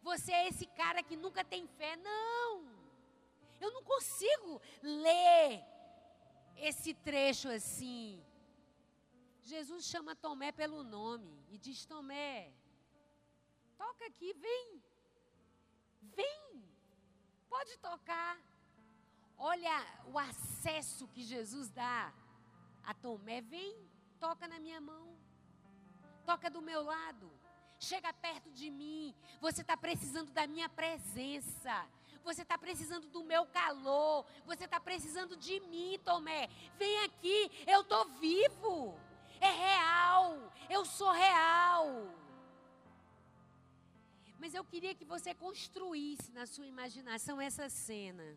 Você 0.09 0.33
é 0.33 0.49
esse 0.49 0.67
cara 0.67 1.03
que 1.03 1.17
nunca 1.17 1.43
tem 1.43 1.67
fé. 1.67 1.97
Não! 1.97 2.69
Eu 3.59 3.71
não 3.73 3.83
consigo 3.83 4.61
ler 4.83 5.65
esse 6.57 6.93
trecho 6.93 7.49
assim. 7.49 8.23
Jesus 9.43 9.87
chama 9.87 10.15
Tomé 10.15 10.53
pelo 10.53 10.83
nome 10.83 11.33
e 11.49 11.57
diz: 11.57 11.87
Tomé, 11.87 12.53
toca 13.79 14.05
aqui, 14.07 14.35
vem. 14.35 14.83
Vem. 16.03 16.63
Pode 17.49 17.79
tocar. 17.79 18.39
Olha 19.39 19.77
o 20.13 20.19
acesso 20.19 21.09
que 21.09 21.23
Jesus 21.23 21.71
dá 21.71 22.13
a 22.85 22.93
Tomé. 22.93 23.41
Vem, 23.41 23.75
toca 24.21 24.47
na 24.47 24.61
minha 24.61 24.83
mão. 24.83 25.17
Toca 26.27 26.51
do 26.51 26.61
meu 26.61 26.83
lado. 26.83 27.31
Chega 27.85 28.13
perto 28.15 28.51
de 28.51 28.71
mim. 28.71 29.15
Você 29.41 29.61
está 29.61 29.77
precisando 29.77 30.31
da 30.33 30.47
minha 30.47 30.69
presença. 30.71 31.87
Você 32.23 32.41
está 32.41 32.57
precisando 32.57 33.09
do 33.09 33.23
meu 33.23 33.45
calor. 33.47 34.25
Você 34.47 34.65
está 34.65 34.81
precisando 34.81 35.37
de 35.37 35.61
mim, 35.61 36.01
Tomé. 36.03 36.49
Vem 36.79 37.05
aqui, 37.05 37.51
eu 37.67 37.83
estou 37.83 38.07
vivo. 38.27 38.99
É 39.39 39.51
real. 39.51 40.51
Eu 40.71 40.87
sou 40.87 41.11
real. 41.11 41.87
Mas 44.39 44.55
eu 44.55 44.65
queria 44.65 44.95
que 44.95 45.05
você 45.05 45.35
construísse 45.35 46.33
na 46.33 46.47
sua 46.47 46.67
imaginação 46.67 47.39
essa 47.39 47.69
cena. 47.69 48.35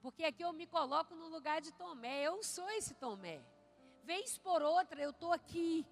Porque 0.00 0.22
aqui 0.22 0.44
eu 0.44 0.52
me 0.52 0.66
coloco 0.66 1.12
no 1.16 1.26
lugar 1.26 1.60
de 1.60 1.72
Tomé. 1.72 2.22
Eu 2.22 2.40
sou 2.44 2.70
esse 2.70 2.94
Tomé. 2.94 3.40
Vez 4.04 4.38
por 4.38 4.62
outra, 4.62 5.02
eu 5.02 5.10
estou 5.10 5.32
aqui, 5.32 5.84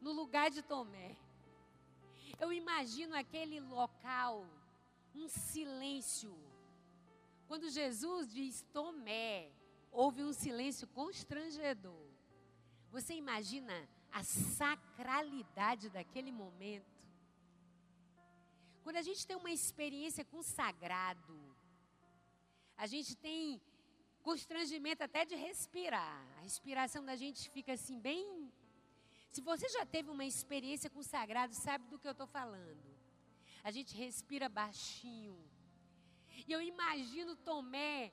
no 0.00 0.12
lugar 0.12 0.48
de 0.48 0.62
Tomé. 0.62 1.16
Eu 2.42 2.52
imagino 2.52 3.14
aquele 3.14 3.60
local, 3.60 4.44
um 5.14 5.28
silêncio. 5.28 6.36
Quando 7.46 7.70
Jesus 7.70 8.32
diz 8.32 8.62
Tomé, 8.72 9.52
houve 9.92 10.24
um 10.24 10.32
silêncio 10.32 10.88
constrangedor. 10.88 12.08
Você 12.90 13.14
imagina 13.14 13.88
a 14.10 14.24
sacralidade 14.24 15.88
daquele 15.88 16.32
momento? 16.32 17.06
Quando 18.82 18.96
a 18.96 19.02
gente 19.02 19.24
tem 19.24 19.36
uma 19.36 19.52
experiência 19.52 20.24
com 20.24 20.38
o 20.38 20.42
sagrado, 20.42 21.38
a 22.76 22.88
gente 22.88 23.14
tem 23.16 23.62
constrangimento 24.20 25.04
até 25.04 25.24
de 25.24 25.36
respirar. 25.36 26.26
A 26.38 26.40
respiração 26.40 27.04
da 27.04 27.14
gente 27.14 27.48
fica 27.50 27.74
assim, 27.74 28.00
bem 28.00 28.51
se 29.32 29.40
você 29.40 29.66
já 29.70 29.84
teve 29.86 30.10
uma 30.10 30.26
experiência 30.26 30.90
com 30.90 31.00
o 31.00 31.10
sagrado, 31.14 31.54
sabe 31.54 31.88
do 31.88 31.98
que 31.98 32.06
eu 32.06 32.12
estou 32.12 32.26
falando. 32.26 32.84
A 33.64 33.70
gente 33.70 33.96
respira 33.96 34.46
baixinho. 34.46 35.38
E 36.46 36.52
eu 36.52 36.60
imagino 36.60 37.34
Tomé 37.36 38.12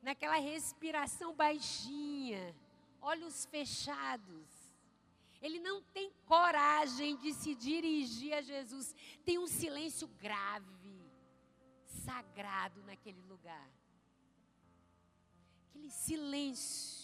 naquela 0.00 0.38
respiração 0.38 1.34
baixinha, 1.34 2.56
olhos 3.00 3.44
fechados. 3.44 4.48
Ele 5.42 5.60
não 5.60 5.82
tem 5.82 6.10
coragem 6.24 7.14
de 7.18 7.34
se 7.34 7.54
dirigir 7.54 8.32
a 8.32 8.40
Jesus. 8.40 8.96
Tem 9.26 9.38
um 9.38 9.46
silêncio 9.46 10.08
grave, 10.08 10.98
sagrado 11.84 12.82
naquele 12.84 13.20
lugar. 13.22 13.70
Aquele 15.68 15.90
silêncio. 15.90 16.97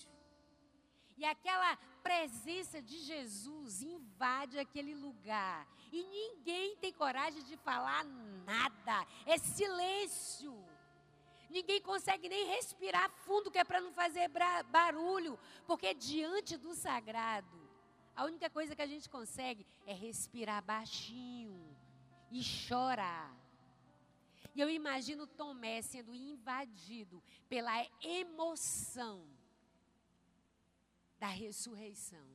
E 1.17 1.25
aquela 1.25 1.77
presença 2.03 2.83
de 2.83 2.99
Jesus 2.99 3.83
invade 3.83 4.59
aquele 4.59 4.95
lugar. 4.95 5.67
E 5.93 6.03
ninguém 6.03 6.77
tem 6.77 6.93
coragem 6.93 7.43
de 7.45 7.57
falar 7.57 8.05
nada. 8.45 9.07
É 9.25 9.39
silêncio. 9.39 10.55
Ninguém 11.49 11.81
consegue 11.81 12.29
nem 12.29 12.49
respirar 12.49 13.09
fundo, 13.11 13.51
que 13.51 13.59
é 13.59 13.65
para 13.65 13.81
não 13.81 13.93
fazer 13.93 14.29
barulho. 14.71 15.39
Porque 15.67 15.95
diante 15.95 16.57
do 16.57 16.75
sagrado, 16.75 17.65
a 18.17 18.25
única 18.25 18.51
coisa 18.51 18.75
que 18.75 18.83
a 18.83 18.87
gente 18.87 19.09
consegue 19.09 19.65
é 19.87 19.93
respirar 19.93 20.63
baixinho 20.65 21.77
e 22.31 22.43
chorar. 22.43 23.33
E 24.55 24.61
eu 24.61 24.69
imagino 24.71 25.27
Tomé 25.27 25.81
sendo 25.83 26.15
invadido 26.15 27.23
pela 27.49 27.87
emoção 28.01 29.25
da 31.25 31.31
ressurreição. 31.31 32.29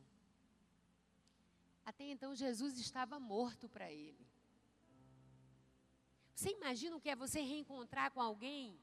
Até 1.85 2.05
então 2.05 2.35
Jesus 2.35 2.79
estava 2.79 3.19
morto 3.19 3.69
para 3.69 3.91
ele. 3.91 4.25
Você 6.33 6.49
imagina 6.49 6.95
o 6.95 6.99
que 6.99 7.11
é 7.11 7.15
você 7.15 7.39
reencontrar 7.39 8.09
com 8.09 8.19
alguém 8.19 8.75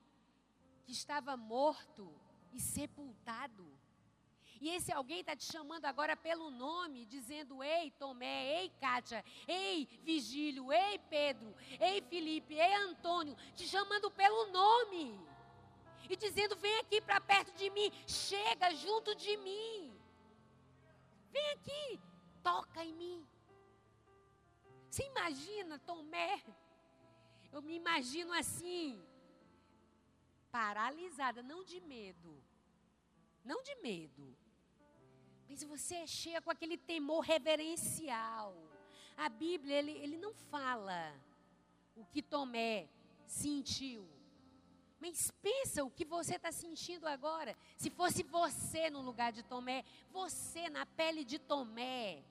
que 0.84 0.92
estava 0.92 1.36
morto 1.36 2.08
e 2.52 2.60
sepultado? 2.60 3.66
E 4.60 4.68
esse 4.68 4.92
alguém 4.92 5.22
está 5.22 5.34
te 5.34 5.44
chamando 5.44 5.86
agora 5.86 6.16
pelo 6.16 6.50
nome, 6.50 7.04
dizendo: 7.04 7.60
Ei, 7.60 7.90
Tomé, 7.90 8.60
ei, 8.60 8.70
Kátia, 8.80 9.24
ei, 9.48 9.88
Vigílio, 10.04 10.72
ei, 10.72 11.00
Pedro, 11.10 11.52
ei, 11.80 12.00
Felipe, 12.02 12.54
ei, 12.54 12.74
Antônio, 12.74 13.36
te 13.56 13.66
chamando 13.66 14.08
pelo 14.12 14.52
nome. 14.52 15.18
E 16.08 16.14
dizendo: 16.16 16.54
Vem 16.54 16.78
aqui 16.78 17.00
para 17.00 17.20
perto 17.20 17.52
de 17.56 17.68
mim, 17.70 17.90
chega 18.06 18.72
junto 18.76 19.12
de 19.16 19.36
mim. 19.38 19.85
Vem 21.36 21.48
aqui, 21.50 22.00
toca 22.42 22.82
em 22.82 22.94
mim. 22.94 23.26
Você 24.88 25.02
imagina 25.04 25.78
Tomé? 25.78 26.42
Eu 27.52 27.60
me 27.60 27.74
imagino 27.74 28.32
assim, 28.32 28.98
paralisada, 30.50 31.42
não 31.42 31.62
de 31.62 31.78
medo, 31.80 32.32
não 33.44 33.62
de 33.62 33.74
medo, 33.82 34.24
mas 35.46 35.62
você 35.62 35.96
é 35.96 36.06
cheia 36.06 36.40
com 36.40 36.50
aquele 36.50 36.78
temor 36.78 37.20
reverencial. 37.20 38.56
A 39.14 39.28
Bíblia, 39.28 39.76
ele, 39.80 39.92
ele 39.92 40.16
não 40.16 40.32
fala 40.32 41.00
o 41.94 42.04
que 42.06 42.22
Tomé 42.22 42.88
sentiu. 43.26 44.08
Mas 44.98 45.30
pensa 45.42 45.84
o 45.84 45.90
que 45.90 46.04
você 46.04 46.36
está 46.36 46.50
sentindo 46.50 47.06
agora. 47.06 47.56
Se 47.76 47.90
fosse 47.90 48.22
você 48.22 48.88
no 48.88 49.00
lugar 49.00 49.32
de 49.32 49.42
Tomé, 49.42 49.84
você 50.10 50.70
na 50.70 50.86
pele 50.86 51.24
de 51.24 51.38
Tomé. 51.38 52.24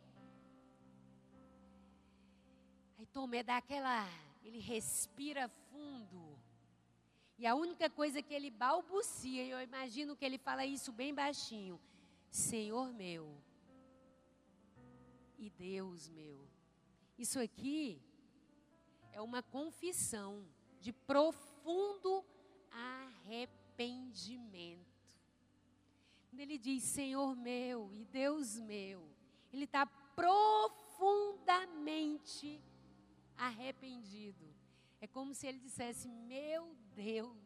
Aí 2.98 3.06
Tomé 3.08 3.44
dá 3.44 3.58
aquela, 3.58 4.08
ele 4.44 4.60
respira 4.60 5.48
fundo 5.48 6.40
E 7.38 7.46
a 7.46 7.54
única 7.54 7.90
coisa 7.90 8.22
que 8.22 8.34
ele 8.34 8.50
balbucia, 8.50 9.44
e 9.44 9.50
eu 9.50 9.62
imagino 9.62 10.16
que 10.16 10.26
ele 10.26 10.38
fala 10.38 10.66
isso 10.66 10.92
bem 10.92 11.14
baixinho: 11.14 11.80
Senhor 12.30 12.94
meu 12.94 13.38
e 15.38 15.50
Deus 15.50 16.10
meu. 16.10 16.48
Isso 17.18 17.40
aqui 17.40 18.02
é 19.12 19.22
uma 19.22 19.44
confissão 19.44 20.46
de 20.80 20.92
profundo 20.92 22.26
arrependimento. 22.76 24.86
Quando 26.30 26.42
ele 26.42 26.58
diz 26.58 26.84
Senhor 26.84 27.36
meu 27.36 27.94
e 27.94 28.06
Deus 28.06 28.58
meu, 28.60 29.08
ele 29.52 29.66
está 29.66 29.86
profundamente 29.86 32.62
arrependido. 33.38 34.56
É 35.00 35.08
como 35.08 35.34
se 35.34 35.48
ele 35.48 35.60
dissesse: 35.60 36.08
Meu 36.08 36.76
Deus. 36.94 37.46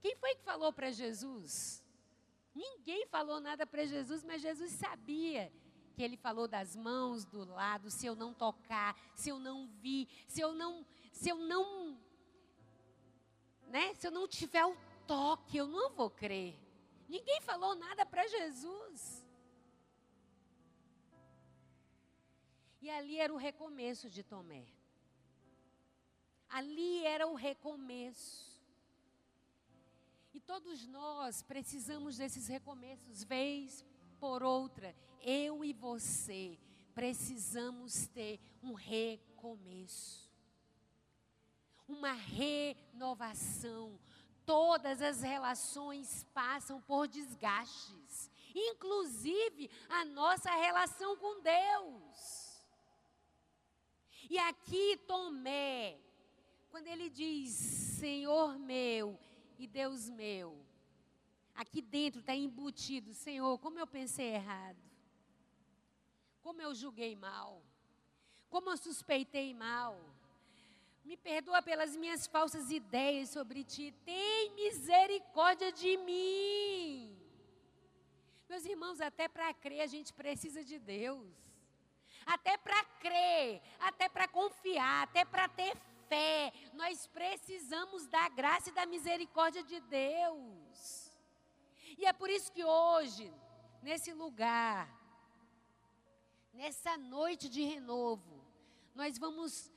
Quem 0.00 0.16
foi 0.16 0.34
que 0.34 0.42
falou 0.42 0.72
para 0.72 0.90
Jesus? 0.90 1.84
Ninguém 2.54 3.06
falou 3.06 3.40
nada 3.40 3.66
para 3.66 3.84
Jesus, 3.84 4.24
mas 4.24 4.42
Jesus 4.42 4.72
sabia 4.72 5.52
que 6.00 6.04
ele 6.04 6.16
falou 6.16 6.48
das 6.48 6.74
mãos, 6.74 7.26
do 7.26 7.44
lado, 7.44 7.90
se 7.90 8.06
eu 8.06 8.14
não 8.14 8.32
tocar, 8.32 8.98
se 9.14 9.28
eu 9.28 9.38
não 9.38 9.66
vir, 9.66 10.08
se 10.26 10.40
eu 10.40 10.54
não, 10.54 10.86
se 11.12 11.28
eu 11.28 11.36
não, 11.36 11.94
né? 13.68 13.94
Se 13.96 14.06
eu 14.06 14.10
não 14.10 14.26
tiver 14.26 14.64
o 14.64 14.74
toque, 15.06 15.58
eu 15.58 15.66
não 15.66 15.90
vou 15.90 16.08
crer. 16.08 16.58
Ninguém 17.06 17.42
falou 17.42 17.74
nada 17.74 18.06
para 18.06 18.26
Jesus. 18.26 19.22
E 22.80 22.88
ali 22.88 23.18
era 23.18 23.34
o 23.34 23.36
recomeço 23.36 24.08
de 24.08 24.22
Tomé. 24.22 24.64
Ali 26.48 27.04
era 27.04 27.26
o 27.26 27.34
recomeço. 27.34 28.58
E 30.32 30.40
todos 30.40 30.86
nós 30.86 31.42
precisamos 31.42 32.16
desses 32.16 32.48
recomeços, 32.48 33.22
vez 33.22 33.84
por 34.20 34.42
outra. 34.42 34.94
Eu 35.20 35.64
e 35.64 35.72
você 35.72 36.58
precisamos 36.94 38.06
ter 38.08 38.38
um 38.62 38.74
recomeço, 38.74 40.30
uma 41.88 42.12
renovação. 42.12 43.98
Todas 44.44 45.00
as 45.00 45.22
relações 45.22 46.24
passam 46.34 46.80
por 46.82 47.06
desgastes, 47.08 48.30
inclusive 48.54 49.70
a 49.88 50.04
nossa 50.04 50.50
relação 50.50 51.16
com 51.16 51.40
Deus. 51.40 52.50
E 54.28 54.38
aqui 54.38 54.96
Tomé, 55.06 55.98
quando 56.70 56.86
ele 56.86 57.08
diz: 57.08 57.50
Senhor 57.50 58.58
meu 58.58 59.18
e 59.58 59.66
Deus 59.66 60.08
meu. 60.08 60.69
Aqui 61.54 61.82
dentro 61.82 62.20
está 62.20 62.34
embutido, 62.34 63.12
Senhor, 63.12 63.58
como 63.58 63.78
eu 63.78 63.86
pensei 63.86 64.34
errado. 64.34 64.78
Como 66.42 66.60
eu 66.62 66.74
julguei 66.74 67.14
mal. 67.14 67.62
Como 68.48 68.70
eu 68.70 68.76
suspeitei 68.76 69.52
mal. 69.54 69.98
Me 71.04 71.16
perdoa 71.16 71.62
pelas 71.62 71.96
minhas 71.96 72.26
falsas 72.26 72.70
ideias 72.70 73.30
sobre 73.30 73.64
ti. 73.64 73.92
Tem 74.04 74.54
misericórdia 74.54 75.72
de 75.72 75.96
mim. 75.98 77.16
Meus 78.48 78.64
irmãos, 78.64 79.00
até 79.00 79.28
para 79.28 79.52
crer 79.54 79.82
a 79.82 79.86
gente 79.86 80.12
precisa 80.12 80.64
de 80.64 80.78
Deus. 80.78 81.28
Até 82.26 82.56
para 82.56 82.84
crer, 83.00 83.62
até 83.78 84.08
para 84.08 84.28
confiar, 84.28 85.04
até 85.04 85.24
para 85.24 85.48
ter 85.48 85.76
fé, 86.08 86.52
nós 86.74 87.06
precisamos 87.06 88.06
da 88.08 88.28
graça 88.28 88.68
e 88.68 88.72
da 88.72 88.84
misericórdia 88.86 89.62
de 89.62 89.80
Deus. 89.80 90.59
E 92.00 92.06
é 92.06 92.14
por 92.14 92.30
isso 92.30 92.50
que 92.50 92.64
hoje, 92.64 93.30
nesse 93.82 94.10
lugar, 94.14 94.88
nessa 96.50 96.96
noite 96.96 97.46
de 97.46 97.62
renovo, 97.62 98.42
nós 98.94 99.18
vamos 99.18 99.70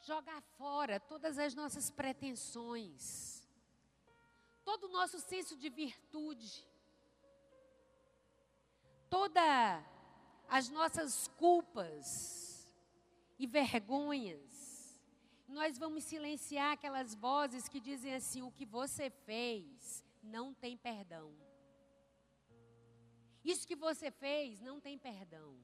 jogar 0.00 0.40
fora 0.56 0.98
todas 0.98 1.38
as 1.38 1.54
nossas 1.54 1.90
pretensões, 1.90 3.46
todo 4.64 4.84
o 4.84 4.92
nosso 4.92 5.20
senso 5.20 5.54
de 5.54 5.68
virtude, 5.68 6.66
todas 9.10 9.84
as 10.48 10.70
nossas 10.70 11.28
culpas 11.36 12.66
e 13.38 13.46
vergonhas. 13.46 14.98
Nós 15.46 15.76
vamos 15.76 16.04
silenciar 16.04 16.72
aquelas 16.72 17.14
vozes 17.14 17.68
que 17.68 17.78
dizem 17.78 18.14
assim: 18.14 18.40
o 18.40 18.50
que 18.50 18.64
você 18.64 19.10
fez 19.10 20.02
não 20.24 20.54
tem 20.54 20.76
perdão. 20.76 21.32
Isso 23.44 23.66
que 23.66 23.76
você 23.76 24.10
fez 24.10 24.60
não 24.60 24.80
tem 24.80 24.98
perdão. 24.98 25.56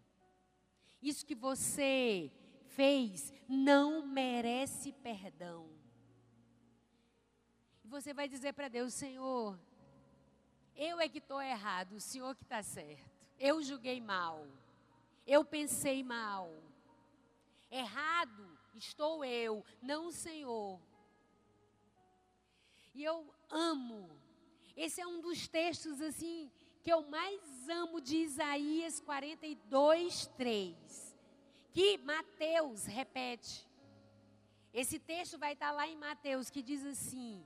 Isso 1.02 1.24
que 1.24 1.34
você 1.34 2.30
fez 2.68 3.32
não 3.48 4.06
merece 4.06 4.92
perdão. 4.92 5.68
E 7.82 7.88
você 7.88 8.12
vai 8.12 8.28
dizer 8.28 8.52
para 8.52 8.68
Deus: 8.68 8.92
Senhor, 8.92 9.58
eu 10.76 11.00
é 11.00 11.08
que 11.08 11.18
estou 11.18 11.40
errado, 11.40 11.94
o 11.94 12.00
Senhor 12.00 12.34
que 12.36 12.42
está 12.42 12.62
certo. 12.62 13.10
Eu 13.38 13.62
julguei 13.62 14.00
mal. 14.00 14.46
Eu 15.26 15.44
pensei 15.44 16.02
mal. 16.02 16.52
Errado 17.70 18.60
estou 18.74 19.24
eu, 19.24 19.64
não 19.80 20.08
o 20.08 20.12
Senhor. 20.12 20.80
E 22.94 23.04
eu 23.04 23.32
amo. 23.48 24.10
Esse 24.76 25.00
é 25.00 25.06
um 25.06 25.20
dos 25.20 25.48
textos 25.48 26.00
assim 26.00 26.50
que 26.82 26.92
eu 26.92 27.02
mais 27.08 27.68
amo 27.68 28.00
de 28.00 28.16
Isaías 28.16 29.00
42, 29.00 30.26
3. 30.36 31.16
Que 31.72 31.98
Mateus 31.98 32.86
repete. 32.86 33.66
Esse 34.72 34.98
texto 34.98 35.38
vai 35.38 35.52
estar 35.52 35.72
lá 35.72 35.86
em 35.86 35.96
Mateus 35.96 36.48
que 36.48 36.62
diz 36.62 36.84
assim: 36.84 37.44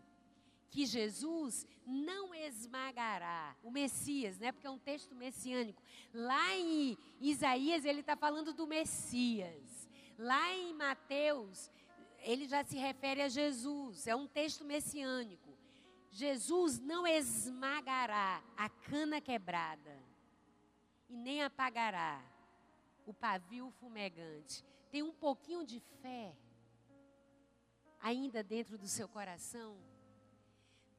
que 0.70 0.86
Jesus 0.86 1.66
não 1.86 2.34
esmagará 2.34 3.56
o 3.62 3.70
Messias, 3.70 4.38
né? 4.38 4.50
Porque 4.50 4.66
é 4.66 4.70
um 4.70 4.78
texto 4.78 5.14
messiânico. 5.14 5.82
Lá 6.12 6.56
em 6.56 6.98
Isaías 7.20 7.84
ele 7.84 8.00
está 8.00 8.16
falando 8.16 8.52
do 8.52 8.66
Messias. 8.66 9.88
Lá 10.18 10.52
em 10.52 10.74
Mateus, 10.74 11.70
ele 12.20 12.46
já 12.46 12.64
se 12.64 12.76
refere 12.76 13.22
a 13.22 13.28
Jesus, 13.28 14.06
é 14.06 14.14
um 14.14 14.26
texto 14.26 14.64
messiânico. 14.64 15.43
Jesus 16.14 16.78
não 16.78 17.04
esmagará 17.04 18.40
a 18.56 18.68
cana 18.68 19.20
quebrada 19.20 20.00
e 21.08 21.16
nem 21.16 21.42
apagará 21.42 22.22
o 23.04 23.12
pavio 23.12 23.68
fumegante. 23.80 24.64
Tem 24.92 25.02
um 25.02 25.12
pouquinho 25.12 25.66
de 25.66 25.80
fé 25.80 26.32
ainda 28.00 28.44
dentro 28.44 28.78
do 28.78 28.86
seu 28.86 29.08
coração? 29.08 29.76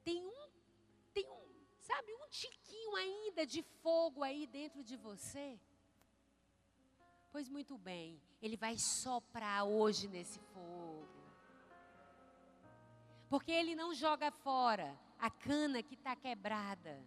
Tem 0.04 0.22
um, 0.22 0.50
tem 1.14 1.26
um, 1.30 1.48
sabe, 1.80 2.14
um 2.14 2.28
tiquinho 2.28 2.94
ainda 2.98 3.46
de 3.46 3.64
fogo 3.82 4.22
aí 4.22 4.46
dentro 4.46 4.84
de 4.84 4.98
você? 4.98 5.58
Pois 7.32 7.48
muito 7.48 7.78
bem, 7.78 8.22
Ele 8.42 8.58
vai 8.58 8.78
soprar 8.78 9.64
hoje 9.64 10.10
nesse 10.10 10.40
fogo. 10.54 11.08
Porque 13.30 13.54
Ele 13.54 13.76
não 13.76 13.94
joga 13.94 14.30
fora 14.30 15.05
a 15.20 15.30
cana 15.30 15.82
que 15.82 15.96
está 15.96 16.16
quebrada, 16.16 17.04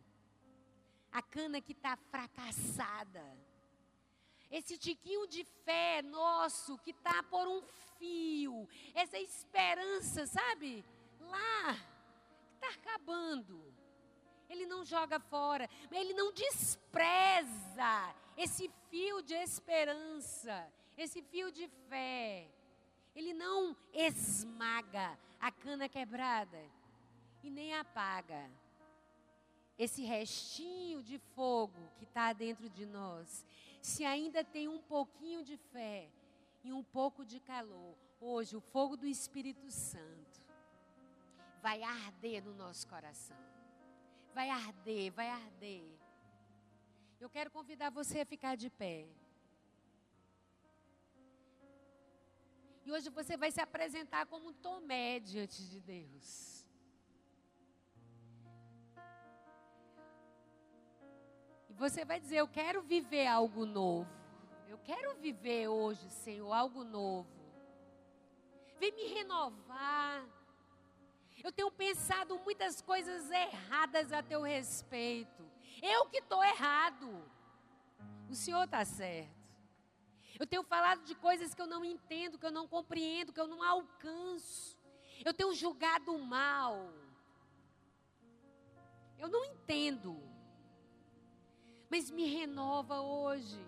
a 1.13 1.23
cana 1.23 1.61
que 1.61 1.73
está 1.73 1.97
fracassada. 1.97 3.25
Esse 4.51 4.79
tiquinho 4.79 5.27
de 5.27 5.45
fé 5.65 6.01
nosso 6.03 6.79
que 6.79 6.91
está 6.91 7.23
por 7.23 7.47
um 7.47 7.63
fio, 7.99 8.67
essa 8.95 9.19
esperança, 9.19 10.27
sabe? 10.27 10.85
Lá, 11.21 11.75
que 11.75 12.55
está 12.55 12.69
acabando. 12.81 13.63
Ele 14.49 14.65
não 14.65 14.85
joga 14.85 15.21
fora, 15.21 15.69
mas 15.91 16.01
ele 16.01 16.15
não 16.15 16.33
despreza 16.33 18.15
esse 18.37 18.71
fio 18.89 19.21
de 19.21 19.35
esperança, 19.35 20.73
esse 20.97 21.21
fio 21.21 21.53
de 21.53 21.69
fé. 21.89 22.51
Ele 23.15 23.35
não 23.35 23.77
esmaga 23.93 25.19
a 25.39 25.53
cana 25.53 25.89
quebrada 25.89 26.78
e 27.43 27.51
nem 27.51 27.75
apaga 27.75 28.51
esse 29.79 30.03
restinho 30.03 31.03
de 31.03 31.19
fogo 31.19 31.79
que 31.97 32.05
está 32.05 32.33
dentro 32.33 32.69
de 32.69 32.85
nós. 32.85 33.47
Se 33.81 34.05
ainda 34.05 34.43
tem 34.43 34.67
um 34.67 34.81
pouquinho 34.81 35.45
de 35.45 35.57
fé 35.57 36.11
e 36.65 36.73
um 36.73 36.83
pouco 36.83 37.25
de 37.25 37.39
calor, 37.39 37.97
hoje 38.21 38.57
o 38.57 38.61
fogo 38.61 38.97
do 38.97 39.07
Espírito 39.07 39.71
Santo 39.71 40.41
vai 41.63 41.83
arder 41.83 42.45
no 42.45 42.55
nosso 42.55 42.87
coração. 42.89 43.37
Vai 44.35 44.51
arder, 44.51 45.13
vai 45.13 45.29
arder. 45.29 45.85
Eu 47.21 47.31
quero 47.31 47.51
convidar 47.51 47.91
você 47.91 48.21
a 48.21 48.27
ficar 48.27 48.57
de 48.57 48.71
pé. 48.71 49.07
E 52.85 52.93
hoje 52.93 53.11
você 53.11 53.37
vai 53.37 53.51
se 53.51 53.61
apresentar 53.61 54.27
como 54.27 54.53
Tomé 54.53 55.21
diante 55.21 55.63
de 55.69 55.81
Deus. 55.81 56.58
Você 61.79 62.05
vai 62.05 62.19
dizer: 62.19 62.39
Eu 62.39 62.49
quero 62.49 62.83
viver 62.83 63.27
algo 63.27 63.65
novo. 63.65 64.11
Eu 64.69 64.79
quero 64.79 65.15
viver 65.15 65.69
hoje, 65.69 66.11
Senhor, 66.11 66.53
algo 66.53 66.85
novo. 66.85 67.29
Vem 68.79 68.93
me 68.93 69.05
renovar. 69.15 70.27
Eu 71.43 71.53
tenho 71.53 71.71
pensado 71.71 72.39
muitas 72.41 72.83
coisas 72.83 73.31
erradas 73.31 74.13
a 74.13 74.23
teu 74.23 74.43
respeito. 74.43 75.49
Eu 75.81 76.07
que 76.07 76.19
estou 76.19 76.43
errado. 76.43 77.25
O 78.29 78.35
Senhor 78.35 78.65
está 78.65 78.85
certo. 78.85 79.39
Eu 80.39 80.47
tenho 80.47 80.63
falado 80.63 81.05
de 81.05 81.15
coisas 81.15 81.55
que 81.55 81.63
eu 81.63 81.67
não 81.67 81.85
entendo, 81.85 82.39
que 82.39 82.47
eu 82.47 82.51
não 82.51 82.67
compreendo, 82.69 83.33
que 83.33 83.41
eu 83.41 83.47
não 83.47 83.63
alcanço. 83.63 84.77
Eu 85.25 85.33
tenho 85.33 85.55
julgado 85.55 86.17
mal. 86.19 86.93
Eu 89.17 89.29
não 89.29 89.45
entendo. 89.45 90.28
Mas 91.91 92.11
me 92.11 92.27
renova 92.27 93.01
hoje. 93.01 93.65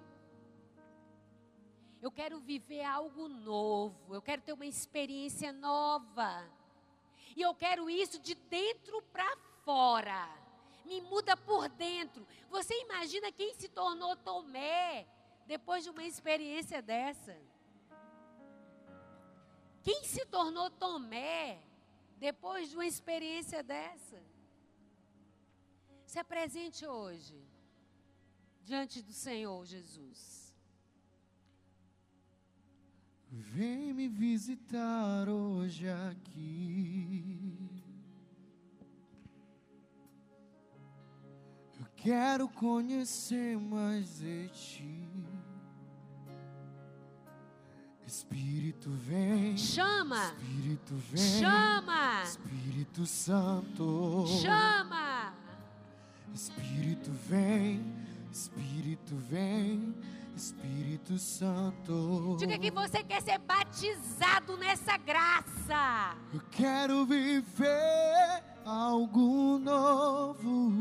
Eu 2.03 2.11
quero 2.11 2.41
viver 2.41 2.83
algo 2.85 3.29
novo. 3.29 4.15
Eu 4.15 4.23
quero 4.23 4.43
ter 4.43 4.53
uma 4.53 4.67
experiência 4.67 5.53
nova. 5.53 6.49
E 7.37 7.43
eu 7.43 7.55
quero 7.55 7.89
isso 7.89 8.19
de 8.19 8.35
dentro 8.35 9.03
para 9.13 9.37
fora. 9.65 10.29
Me 10.85 11.01
muda 11.01 11.37
por 11.37 11.69
dentro. 11.69 12.27
Você 12.49 12.75
imagina 12.83 13.31
quem 13.31 13.55
se 13.55 13.69
tornou 13.69 14.17
Tomé? 14.17 15.07
depois 15.55 15.83
de 15.83 15.91
uma 15.91 16.05
experiência 16.05 16.81
dessa? 16.81 17.37
Quem 19.83 20.05
se 20.05 20.25
tornou 20.27 20.71
Tomé 20.71 21.61
depois 22.19 22.69
de 22.69 22.77
uma 22.77 22.87
experiência 22.87 23.61
dessa? 23.61 24.23
Se 26.07 26.21
apresente 26.21 26.87
hoje 26.87 27.37
diante 28.65 29.03
do 29.03 29.13
Senhor 29.13 29.65
Jesus. 29.65 30.55
Vem 33.33 33.93
me 33.93 34.09
visitar 34.09 35.29
hoje 35.29 35.89
aqui. 35.89 37.69
Eu 41.79 41.87
quero 41.97 42.49
conhecer 42.49 43.57
mais 43.57 44.19
de 44.19 44.49
ti. 44.49 45.11
Espírito 48.05 48.91
vem. 48.91 49.57
Chama. 49.57 50.35
Espírito 50.35 50.97
vem. 50.97 51.41
Chama. 51.41 52.23
Espírito 52.25 53.07
Santo. 53.07 54.27
Chama. 54.43 55.33
Espírito 56.35 57.13
vem. 57.13 58.10
Espírito 58.33 59.17
vem. 59.17 59.95
Espírito 60.37 61.19
Santo. 61.19 62.37
Diga 62.39 62.59
que 62.59 62.71
você 62.71 63.03
quer 63.03 63.21
ser 63.21 63.39
batizado 63.39 64.57
nessa 64.57 64.97
graça. 64.97 66.17
Eu 66.33 66.41
quero 66.51 67.05
viver 67.05 68.43
algo 68.65 69.59
novo. 69.59 70.73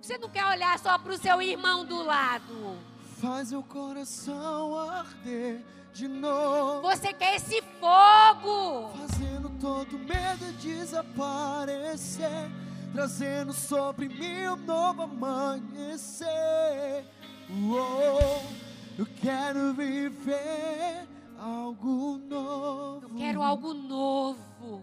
Você 0.00 0.18
não 0.18 0.28
quer 0.28 0.44
olhar 0.44 0.78
só 0.78 0.98
para 0.98 1.12
o 1.12 1.18
seu 1.18 1.40
irmão 1.40 1.86
do 1.86 2.02
lado. 2.02 2.76
Faz 3.20 3.52
o 3.52 3.62
coração 3.62 4.78
arder 4.78 5.64
de 5.92 6.08
novo. 6.08 6.82
Você 6.82 7.12
quer 7.12 7.36
esse 7.36 7.62
fogo. 7.80 8.90
Fazendo 8.96 9.50
todo 9.60 9.98
medo 9.98 10.52
desaparecer. 10.60 12.50
Trazendo 12.92 13.52
sobre 13.52 14.08
mim 14.08 14.48
um 14.48 14.56
novo 14.56 15.02
amanhecer. 15.02 17.04
Oh, 17.48 18.42
eu 18.98 19.06
quero 19.20 19.72
viver 19.74 21.06
algo 21.38 22.20
novo. 22.28 23.06
Eu 23.06 23.16
quero 23.16 23.42
algo 23.42 23.72
novo. 23.72 24.82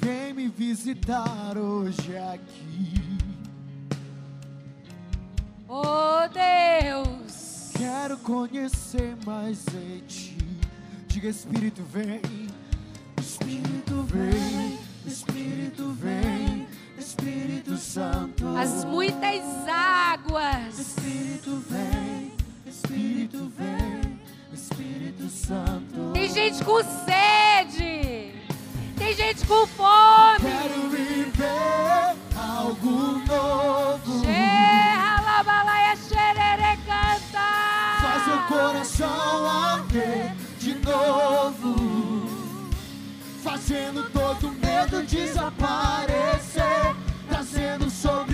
Vem 0.00 0.32
me 0.32 0.48
visitar 0.48 1.58
hoje 1.58 2.16
aqui. 2.16 2.94
Oh 5.68 6.26
Deus. 6.32 7.72
Quero 7.76 8.16
conhecer 8.18 9.14
mais 9.26 9.66
de 9.66 10.00
ti. 10.08 10.38
Diga, 11.08 11.28
Espírito, 11.28 11.82
vem. 11.82 12.22
Espírito, 13.20 14.02
vem. 14.04 14.87
Espírito, 15.08 15.90
vem. 15.92 16.68
Espírito 16.98 17.78
Santo. 17.78 18.46
As 18.56 18.84
muitas 18.84 19.42
águas. 19.66 20.78
Espírito, 20.78 21.62
vem. 21.70 22.32
Espírito, 22.66 23.50
vem. 23.56 24.20
Espírito 24.52 25.28
Santo. 25.30 26.12
Tem 26.12 26.30
gente 26.30 26.62
com 26.62 26.82
sede. 26.82 28.34
Tem 28.98 29.14
gente 29.14 29.46
com 29.46 29.66
fome. 29.66 30.40
Quero 30.40 30.90
viver 30.90 32.16
algo 32.36 33.18
novo. 33.26 33.78
seu 38.28 38.38
coração 38.42 39.46
arder 39.46 40.34
de 40.58 40.74
novo, 40.74 42.28
fazendo 43.42 44.10
todo 44.10 44.57
medo 44.78 45.02
desaparecer, 45.02 46.94
trazendo 47.28 47.90
sobre 47.90 48.27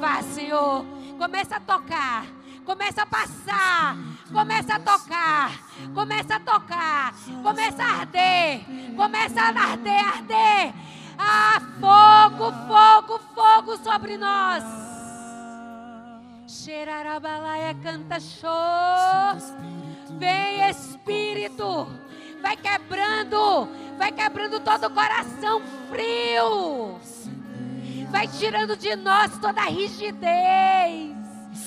renovar, 0.00 0.22
Senhor. 0.24 0.84
Começa 1.18 1.56
a 1.56 1.60
tocar. 1.60 2.24
Começa 2.64 3.02
a 3.02 3.06
passar. 3.06 3.96
Começa 4.32 4.74
a 4.74 4.80
tocar. 4.80 5.52
Começa 5.94 6.36
a 6.36 6.40
tocar. 6.40 7.14
Começa 7.42 7.82
a 7.82 8.00
arder. 8.00 8.60
Começa 8.96 9.40
a 9.40 9.48
arder, 9.48 10.06
arder. 10.06 10.74
Ah, 11.18 11.60
fogo, 11.78 12.52
fogo, 12.66 13.20
fogo 13.34 13.76
sobre 13.76 14.16
nós. 14.16 14.64
Xerarabalaia 16.46 17.74
canta 17.82 18.18
show. 18.18 18.50
Vem 20.18 20.68
Espírito. 20.70 21.86
Vai 22.40 22.56
quebrando. 22.56 23.68
Vai 23.98 24.12
quebrando 24.12 24.60
todo 24.60 24.86
o 24.86 24.90
coração 24.90 25.60
frio 25.90 26.98
vai 28.10 28.26
tirando 28.28 28.76
de 28.76 28.94
nós 28.96 29.38
toda 29.38 29.62
rigidez, 29.62 31.16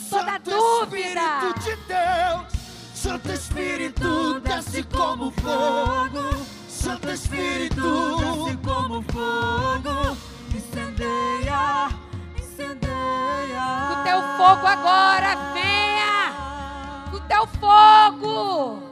toda 0.10 0.34
Santo 0.34 0.50
dúvida. 0.52 1.22
Espírito 1.22 1.60
de 1.60 1.76
Deus, 1.88 2.54
Santo 2.94 3.32
Espírito 3.32 4.40
desce 4.42 4.84
como 4.84 5.32
fogo, 5.32 6.46
Santo 6.68 7.10
Espírito 7.10 8.18
desce 8.18 8.58
como 8.58 9.02
fogo, 9.04 10.18
incendeia, 10.54 11.90
incendeia. 12.38 13.92
O 13.92 14.04
teu 14.04 14.22
fogo 14.38 14.68
agora 14.68 15.36
venha, 15.54 17.14
o 17.14 17.20
teu 17.22 17.48
fogo. 17.48 18.84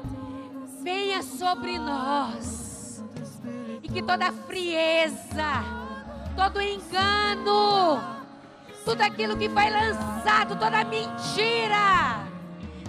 Venha 0.83 1.21
sobre 1.21 1.77
nós. 1.77 3.03
E 3.83 3.87
que 3.87 4.01
toda 4.01 4.31
frieza 4.31 5.80
todo 6.41 6.59
engano, 6.59 8.01
tudo 8.83 9.01
aquilo 9.01 9.37
que 9.37 9.47
foi 9.47 9.69
lançado, 9.69 10.57
toda 10.57 10.83
mentira, 10.83 12.25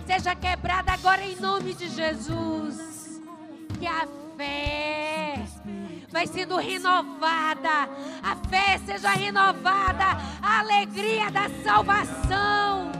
seja 0.06 0.34
quebrada 0.34 0.92
agora 0.92 1.22
em 1.22 1.36
nome 1.36 1.74
de 1.74 1.86
Jesus. 1.90 3.20
Que 3.78 3.86
a 3.86 4.08
fé 4.38 5.34
vai 6.10 6.26
sendo 6.26 6.56
renovada, 6.56 7.90
a 8.22 8.36
fé 8.48 8.78
seja 8.86 9.10
renovada, 9.10 10.16
a 10.40 10.60
alegria 10.60 11.30
da 11.30 11.50
salvação. 11.62 12.90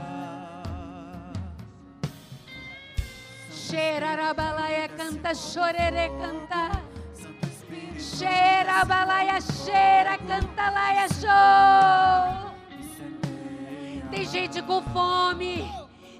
Xerarabalaia 3.49 4.87
canta, 4.89 5.33
chorere 5.33 6.09
canta. 6.09 6.82
Cheira, 8.17 8.85
balaia, 8.85 9.39
cheira, 9.41 10.17
canta, 10.19 10.69
laia, 10.69 11.07
show. 11.09 12.51
Tem 14.11 14.25
gente 14.25 14.61
com 14.61 14.81
fome, 14.83 15.71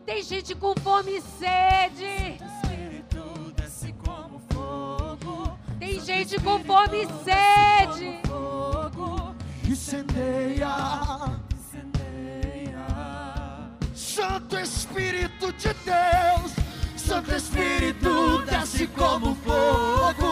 tem 0.06 0.24
gente 0.24 0.56
com 0.56 0.74
fome 0.82 1.18
e 1.18 1.22
sede. 1.22 2.40
Tem 5.80 6.00
gente 6.00 6.40
com 6.42 6.60
fome 6.64 7.04
e 7.04 7.08
sede. 7.24 8.20
Incendeia. 9.68 10.70
Santo 13.94 14.58
Espírito 14.60 15.52
de 15.54 15.74
Deus, 15.74 16.52
Santo 16.96 17.36
Espírito 17.36 18.44
desce 18.46 18.88
como 18.88 19.36
fogo, 19.36 20.23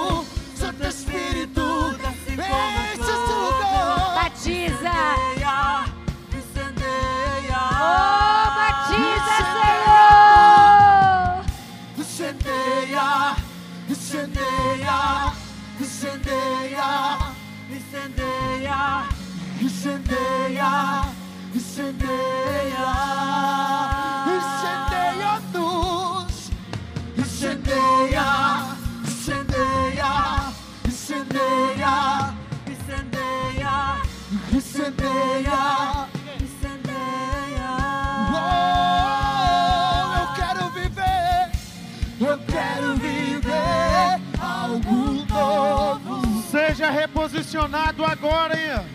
reposicionado 47.62 48.06
agora, 48.06 48.60
hein? 48.60 48.86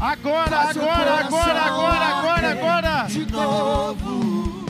Agora, 0.00 0.70
agora, 0.70 1.20
agora, 1.20 1.62
agora, 1.62 2.06
agora, 2.06 2.50
agora. 2.50 3.04
De 3.08 3.30
novo. 3.32 4.66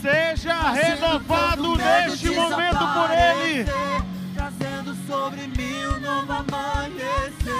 Seja 0.00 0.70
renovado 0.70 1.76
neste 1.76 2.30
momento 2.30 2.78
por 2.78 3.10
Ele. 3.10 3.64
Trazendo 4.34 4.94
sobre 5.06 5.48
mim 5.48 5.84
um 5.86 6.00
novo 6.00 6.32
amanhecer. 6.32 7.52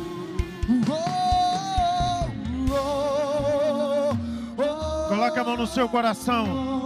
Oh, 0.90 2.28
oh, 2.72 4.18
oh, 4.58 5.08
Coloque 5.08 5.40
a 5.40 5.44
mão 5.44 5.58
no 5.58 5.68
seu 5.68 5.88
coração. 5.88 6.83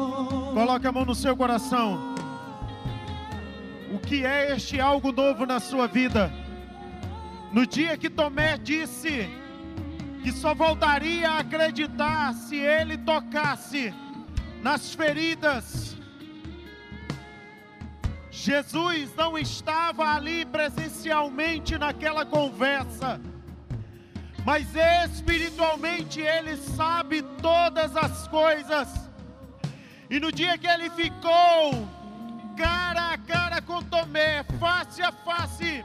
Coloque 0.57 0.87
a 0.87 0.91
mão 0.91 1.05
no 1.05 1.13
seu 1.13 1.37
coração. 1.37 2.15
O 3.93 3.99
que 3.99 4.25
é 4.25 4.55
este 4.55 4.81
algo 4.81 5.11
novo 5.11 5.45
na 5.45 5.59
sua 5.59 5.85
vida? 5.85 6.33
No 7.51 7.63
dia 7.67 7.95
que 7.95 8.09
Tomé 8.09 8.57
disse 8.57 9.29
que 10.23 10.31
só 10.31 10.55
voltaria 10.55 11.29
a 11.29 11.39
acreditar 11.41 12.33
se 12.33 12.55
ele 12.55 12.97
tocasse 12.97 13.93
nas 14.63 14.95
feridas, 14.95 15.95
Jesus 18.31 19.13
não 19.15 19.37
estava 19.37 20.11
ali 20.11 20.43
presencialmente 20.43 21.77
naquela 21.77 22.25
conversa, 22.25 23.21
mas 24.43 24.65
espiritualmente 25.05 26.19
ele 26.19 26.57
sabe 26.57 27.21
todas 27.43 27.95
as 27.95 28.27
coisas. 28.27 29.06
E 30.09 30.19
no 30.19 30.31
dia 30.31 30.57
que 30.57 30.67
ele 30.67 30.89
ficou 30.91 31.87
cara 32.55 33.13
a 33.13 33.17
cara 33.17 33.61
com 33.61 33.83
Tomé, 33.83 34.43
face 34.59 35.01
a 35.01 35.11
face, 35.11 35.83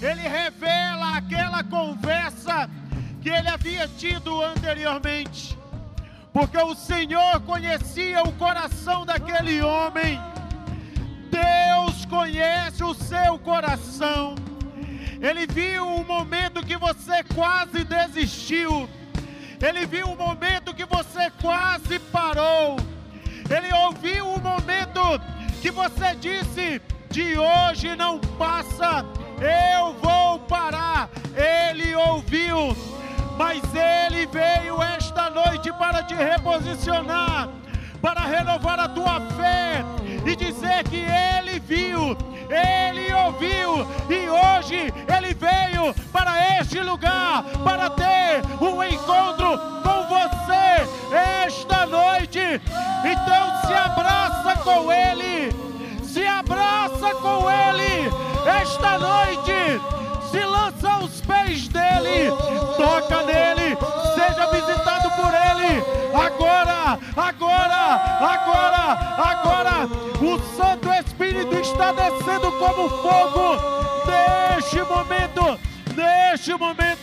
ele 0.00 0.20
revela 0.20 1.16
aquela 1.16 1.64
conversa 1.64 2.68
que 3.22 3.30
ele 3.30 3.48
havia 3.48 3.88
tido 3.88 4.42
anteriormente. 4.42 5.56
Porque 6.32 6.58
o 6.58 6.74
Senhor 6.74 7.40
conhecia 7.40 8.22
o 8.22 8.32
coração 8.32 9.06
daquele 9.06 9.62
homem. 9.62 10.20
Deus 11.30 12.04
conhece 12.06 12.84
o 12.84 12.94
seu 12.94 13.38
coração. 13.38 14.34
Ele 15.20 15.46
viu 15.46 15.86
o 15.86 16.04
momento 16.04 16.64
que 16.64 16.76
você 16.76 17.22
quase 17.34 17.84
desistiu. 17.84 18.88
Ele 19.60 19.86
viu 19.86 20.08
o 20.08 20.16
momento 20.16 20.74
que 20.74 20.84
você 20.84 21.30
quase 21.40 21.98
parou. 21.98 22.76
Ele 23.50 23.72
ouviu 23.72 24.28
o 24.28 24.40
momento 24.40 25.00
que 25.60 25.70
você 25.70 26.14
disse: 26.16 26.80
de 27.10 27.38
hoje 27.38 27.94
não 27.94 28.18
passa, 28.18 29.04
eu 29.38 29.94
vou 29.94 30.38
parar. 30.40 31.10
Ele 31.36 31.94
ouviu, 31.94 32.76
mas 33.36 33.62
ele 33.74 34.26
veio 34.26 34.82
esta 34.82 35.30
noite 35.30 35.72
para 35.74 36.02
te 36.02 36.14
reposicionar, 36.14 37.48
para 38.00 38.20
renovar 38.20 38.80
a 38.80 38.88
tua 38.88 39.20
fé 39.32 39.84
e 40.24 40.36
dizer 40.36 40.84
que 40.84 41.04
ele 41.04 41.60
viu, 41.60 42.16
ele 42.48 43.12
ouviu 43.12 43.86
e 44.08 44.28
hoje 44.28 44.92
ele 45.14 45.34
veio 45.34 45.94
para 46.12 46.60
este 46.60 46.80
lugar 46.80 47.44
para 47.64 47.90
ter 47.90 48.42
um 48.60 48.82
encontro 48.82 49.58
com 49.82 50.06
você 50.08 51.16
esta 51.44 51.86
noite. 51.86 52.60
Então 53.04 53.60
se 53.66 53.74
abraça 53.74 54.56
com 54.62 54.92
ele, 54.92 55.52
se 56.04 56.24
abraça 56.24 57.14
com 57.14 57.50
ele 57.50 58.10
esta 58.60 58.98
noite. 58.98 59.80
Se 60.32 60.40
lança 60.40 60.90
aos 60.90 61.20
pés 61.20 61.68
dele, 61.68 62.32
toca 62.78 63.22
nele, 63.22 63.76
seja 64.14 64.46
visitado 64.50 65.10
por 65.10 65.32
ele. 65.32 65.84
Agora, 66.14 66.98
agora, 67.14 68.00
agora, 68.18 68.82
agora, 69.18 69.88
o 70.22 70.56
Santo 70.56 70.90
Espírito 70.94 71.54
está 71.56 71.92
descendo 71.92 72.50
como 72.52 72.88
fogo 72.88 73.56
neste 74.06 74.80
momento, 74.80 75.58
neste 75.94 76.54
momento. 76.54 77.01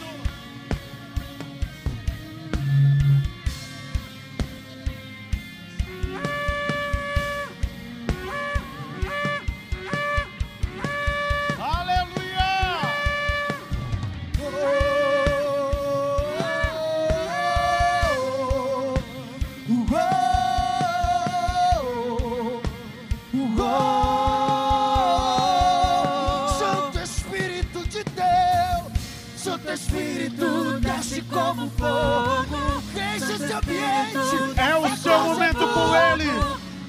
Como 31.31 31.69
fogo, 31.71 32.81
deixa 32.93 33.33
esse 33.33 33.53
ambiente. 33.53 34.17
É 34.57 34.75
o 34.75 34.97
seu 34.97 35.19
momento 35.19 35.67
com 35.67 35.95
ele. 35.95 36.29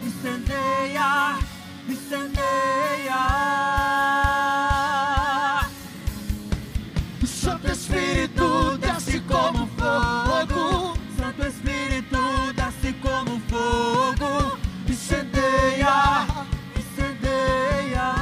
Incendeia, 0.03 1.39
incendeia. 1.89 2.51
Santo 7.27 7.71
Espírito 7.71 8.79
desce 8.79 9.21
como 9.21 9.67
fogo. 9.69 10.95
Santo 11.19 11.47
Espírito 11.47 12.19
desce 12.55 12.93
como 12.95 13.41
fogo. 13.49 14.59
Incendeia, 14.89 16.27
incendeia. 16.77 18.15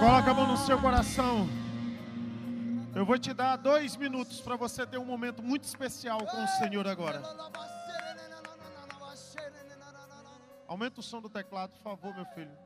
Coloca 0.00 0.30
a 0.30 0.34
mão 0.34 0.46
no 0.46 0.56
seu 0.56 0.78
coração. 0.78 1.48
Vou 3.10 3.18
te 3.18 3.34
dar 3.34 3.56
dois 3.56 3.96
minutos 3.96 4.40
para 4.40 4.54
você 4.54 4.86
ter 4.86 4.96
um 4.96 5.04
momento 5.04 5.42
muito 5.42 5.64
especial 5.64 6.24
com 6.24 6.44
o 6.44 6.46
Senhor 6.46 6.86
agora. 6.86 7.20
Aumenta 10.68 11.00
o 11.00 11.02
som 11.02 11.20
do 11.20 11.28
teclado, 11.28 11.72
por 11.72 11.82
favor, 11.82 12.14
meu 12.14 12.24
filho. 12.26 12.56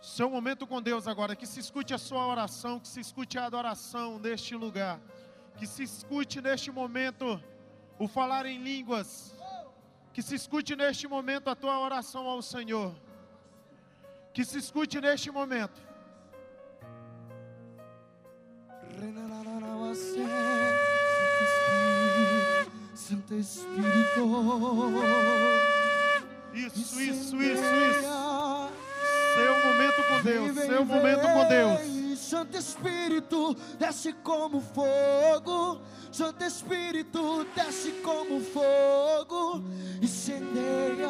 Seu 0.00 0.30
momento 0.30 0.68
com 0.68 0.80
Deus 0.80 1.08
agora, 1.08 1.34
que 1.34 1.48
se 1.48 1.58
escute 1.58 1.94
a 1.94 1.98
sua 1.98 2.28
oração, 2.28 2.78
que 2.78 2.86
se 2.86 3.00
escute 3.00 3.36
a 3.36 3.46
adoração 3.46 4.20
neste 4.20 4.54
lugar, 4.54 5.00
que 5.56 5.66
se 5.66 5.82
escute 5.82 6.40
neste 6.40 6.70
momento 6.70 7.42
o 7.98 8.06
falar 8.06 8.46
em 8.46 8.62
línguas, 8.62 9.34
que 10.12 10.22
se 10.22 10.36
escute 10.36 10.76
neste 10.76 11.08
momento 11.08 11.50
a 11.50 11.56
tua 11.56 11.76
oração 11.80 12.28
ao 12.28 12.40
Senhor, 12.40 12.94
que 14.32 14.44
se 14.44 14.58
escute 14.58 15.00
neste 15.00 15.28
momento. 15.28 15.85
Santo 23.06 23.34
Espírito. 23.34 24.22
Isso, 26.54 27.00
isso, 27.00 27.36
isso, 27.36 27.42
isso. 27.42 27.66
Seu 29.34 29.54
momento 29.64 30.02
com 30.08 30.22
Deus, 30.22 30.54
seu 30.56 30.84
momento 30.84 31.22
com 31.22 31.48
Deus. 31.48 32.18
Santo 32.18 32.56
Espírito, 32.56 33.56
desce 33.78 34.12
como 34.24 34.60
fogo. 34.60 35.80
Santo 36.10 36.42
Espírito, 36.44 37.46
desce 37.54 37.92
como 38.02 38.40
fogo. 38.40 39.62
Incendeia, 40.02 41.08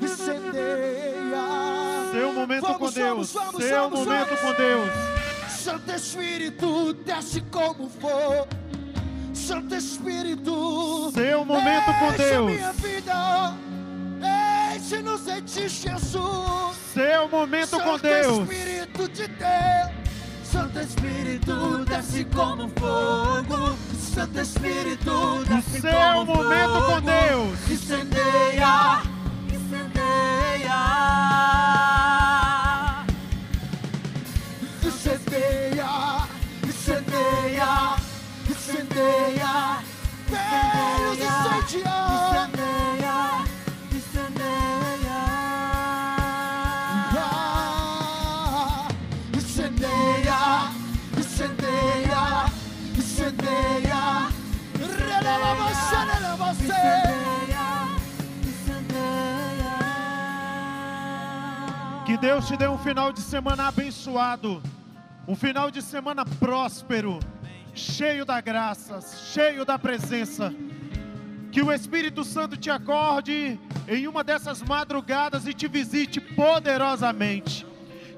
incendeia. 0.00 1.42
Seu 2.12 2.32
momento 2.32 2.62
Vamos, 2.62 2.78
com 2.78 2.90
Deus, 2.90 3.32
vamos, 3.32 3.52
vamos, 3.52 3.64
seu 3.64 3.90
momento 3.90 4.36
com 4.40 4.52
Deus. 4.52 5.19
Santo 5.62 5.92
Espírito, 5.92 6.94
desce 7.04 7.40
como 7.50 7.88
fogo. 7.88 8.48
Santo 9.34 9.74
Espírito, 9.74 11.10
Seu 11.12 11.44
momento 11.44 11.92
com 11.98 12.12
Deus. 12.16 12.50
minha 12.52 12.72
vida, 12.72 13.54
enche-nos 14.74 15.26
em 15.28 15.42
ti, 15.42 15.68
Jesus. 15.68 16.76
Seu 16.94 17.28
momento 17.28 17.70
com 17.78 17.78
Santo 17.98 18.02
Deus. 18.02 18.38
Espírito 18.50 19.08
de 19.08 19.26
Deus, 19.28 19.90
Santo 20.44 20.80
Espírito, 20.80 21.84
desce 21.84 22.24
como 22.24 22.68
fogo. 22.70 23.76
Santo 24.14 24.40
Espírito, 24.40 25.44
desce 25.46 25.80
Seu 25.80 25.92
como 25.92 26.24
momento 26.36 26.72
fogo. 26.72 26.92
com 26.92 27.00
Deus. 27.02 27.70
Incendeia. 27.70 29.02
Deus 62.20 62.46
te 62.46 62.54
dê 62.54 62.68
um 62.68 62.76
final 62.76 63.14
de 63.14 63.20
semana 63.22 63.68
abençoado, 63.68 64.62
um 65.26 65.34
final 65.34 65.70
de 65.70 65.80
semana 65.80 66.22
próspero, 66.26 67.18
cheio 67.74 68.26
da 68.26 68.42
graça, 68.42 69.00
cheio 69.32 69.64
da 69.64 69.78
presença. 69.78 70.52
Que 71.50 71.62
o 71.62 71.72
Espírito 71.72 72.22
Santo 72.22 72.58
te 72.58 72.68
acorde 72.68 73.58
em 73.88 74.06
uma 74.06 74.22
dessas 74.22 74.60
madrugadas 74.60 75.46
e 75.46 75.54
te 75.54 75.66
visite 75.66 76.20
poderosamente. 76.20 77.66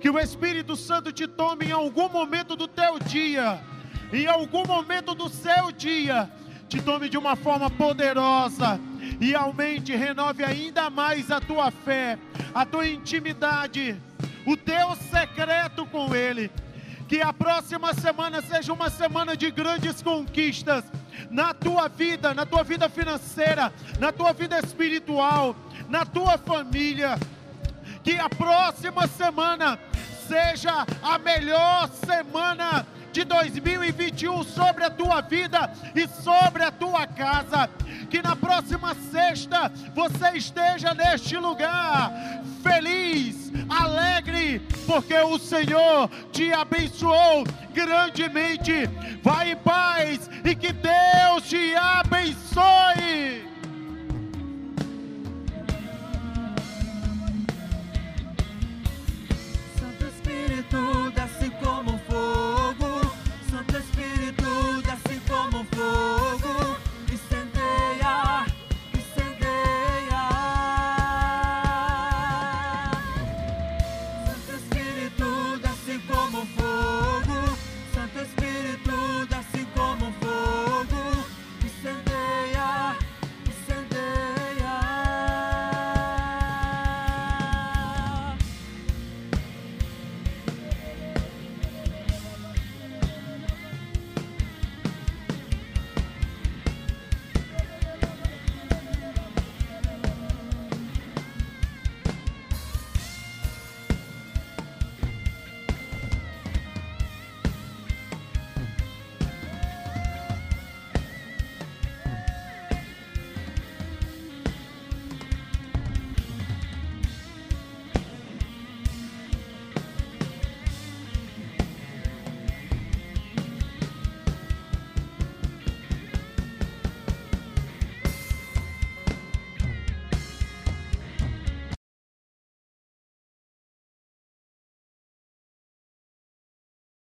Que 0.00 0.11
o 0.11 0.18
Espírito 0.18 0.74
Santo 0.74 1.12
te 1.12 1.28
tome 1.28 1.66
em 1.66 1.72
algum 1.72 2.09
momento 2.09 2.57
do 2.57 2.66
teu 2.66 2.98
dia, 2.98 3.62
em 4.12 4.26
algum 4.26 4.66
momento 4.66 5.14
do 5.14 5.28
seu 5.28 5.70
dia, 5.70 6.28
te 6.68 6.82
tome 6.82 7.09
de 7.09 7.16
uma 7.16 7.36
forma 7.36 7.70
poderosa 7.70 8.80
e 9.22 9.36
aumente, 9.36 9.94
renove 9.94 10.42
ainda 10.42 10.90
mais 10.90 11.30
a 11.30 11.40
tua 11.40 11.70
fé, 11.70 12.18
a 12.52 12.66
tua 12.66 12.88
intimidade, 12.88 13.96
o 14.44 14.56
teu 14.56 14.96
secreto 14.96 15.86
com 15.86 16.12
Ele. 16.12 16.50
Que 17.06 17.20
a 17.20 17.32
próxima 17.32 17.94
semana 17.94 18.42
seja 18.42 18.72
uma 18.72 18.90
semana 18.90 19.36
de 19.36 19.48
grandes 19.52 20.02
conquistas 20.02 20.82
na 21.30 21.54
tua 21.54 21.86
vida, 21.86 22.34
na 22.34 22.44
tua 22.44 22.64
vida 22.64 22.88
financeira, 22.88 23.72
na 24.00 24.10
tua 24.10 24.32
vida 24.32 24.58
espiritual, 24.58 25.54
na 25.88 26.04
tua 26.04 26.36
família. 26.36 27.16
Que 28.02 28.18
a 28.18 28.28
próxima 28.28 29.06
semana 29.06 29.78
seja 30.26 30.84
a 31.00 31.16
melhor 31.18 31.88
semana 32.04 32.84
de 33.12 33.24
2021 33.24 34.42
sobre 34.42 34.84
a 34.84 34.90
tua 34.90 35.20
vida 35.20 35.70
e 35.94 36.08
sobre 36.08 36.64
a 36.64 36.70
tua 36.70 37.06
casa. 37.06 37.68
Que 38.10 38.22
na 38.22 38.34
próxima 38.34 38.94
sexta 38.94 39.70
você 39.94 40.30
esteja 40.36 40.94
neste 40.94 41.36
lugar 41.36 42.10
feliz, 42.62 43.52
alegre, 43.68 44.60
porque 44.86 45.16
o 45.18 45.38
Senhor 45.38 46.08
te 46.32 46.52
abençoou 46.52 47.44
grandemente. 47.74 48.88
Vai 49.22 49.52
em 49.52 49.56
paz 49.56 50.30
e 50.44 50.54
que 50.54 50.72
Deus 50.72 51.48
te 51.48 51.74
abençoe. 51.74 53.44
Santo 59.78 60.04
Espírito, 60.06 61.10
desce 61.14 61.50
como 61.62 61.98
for. 62.08 62.51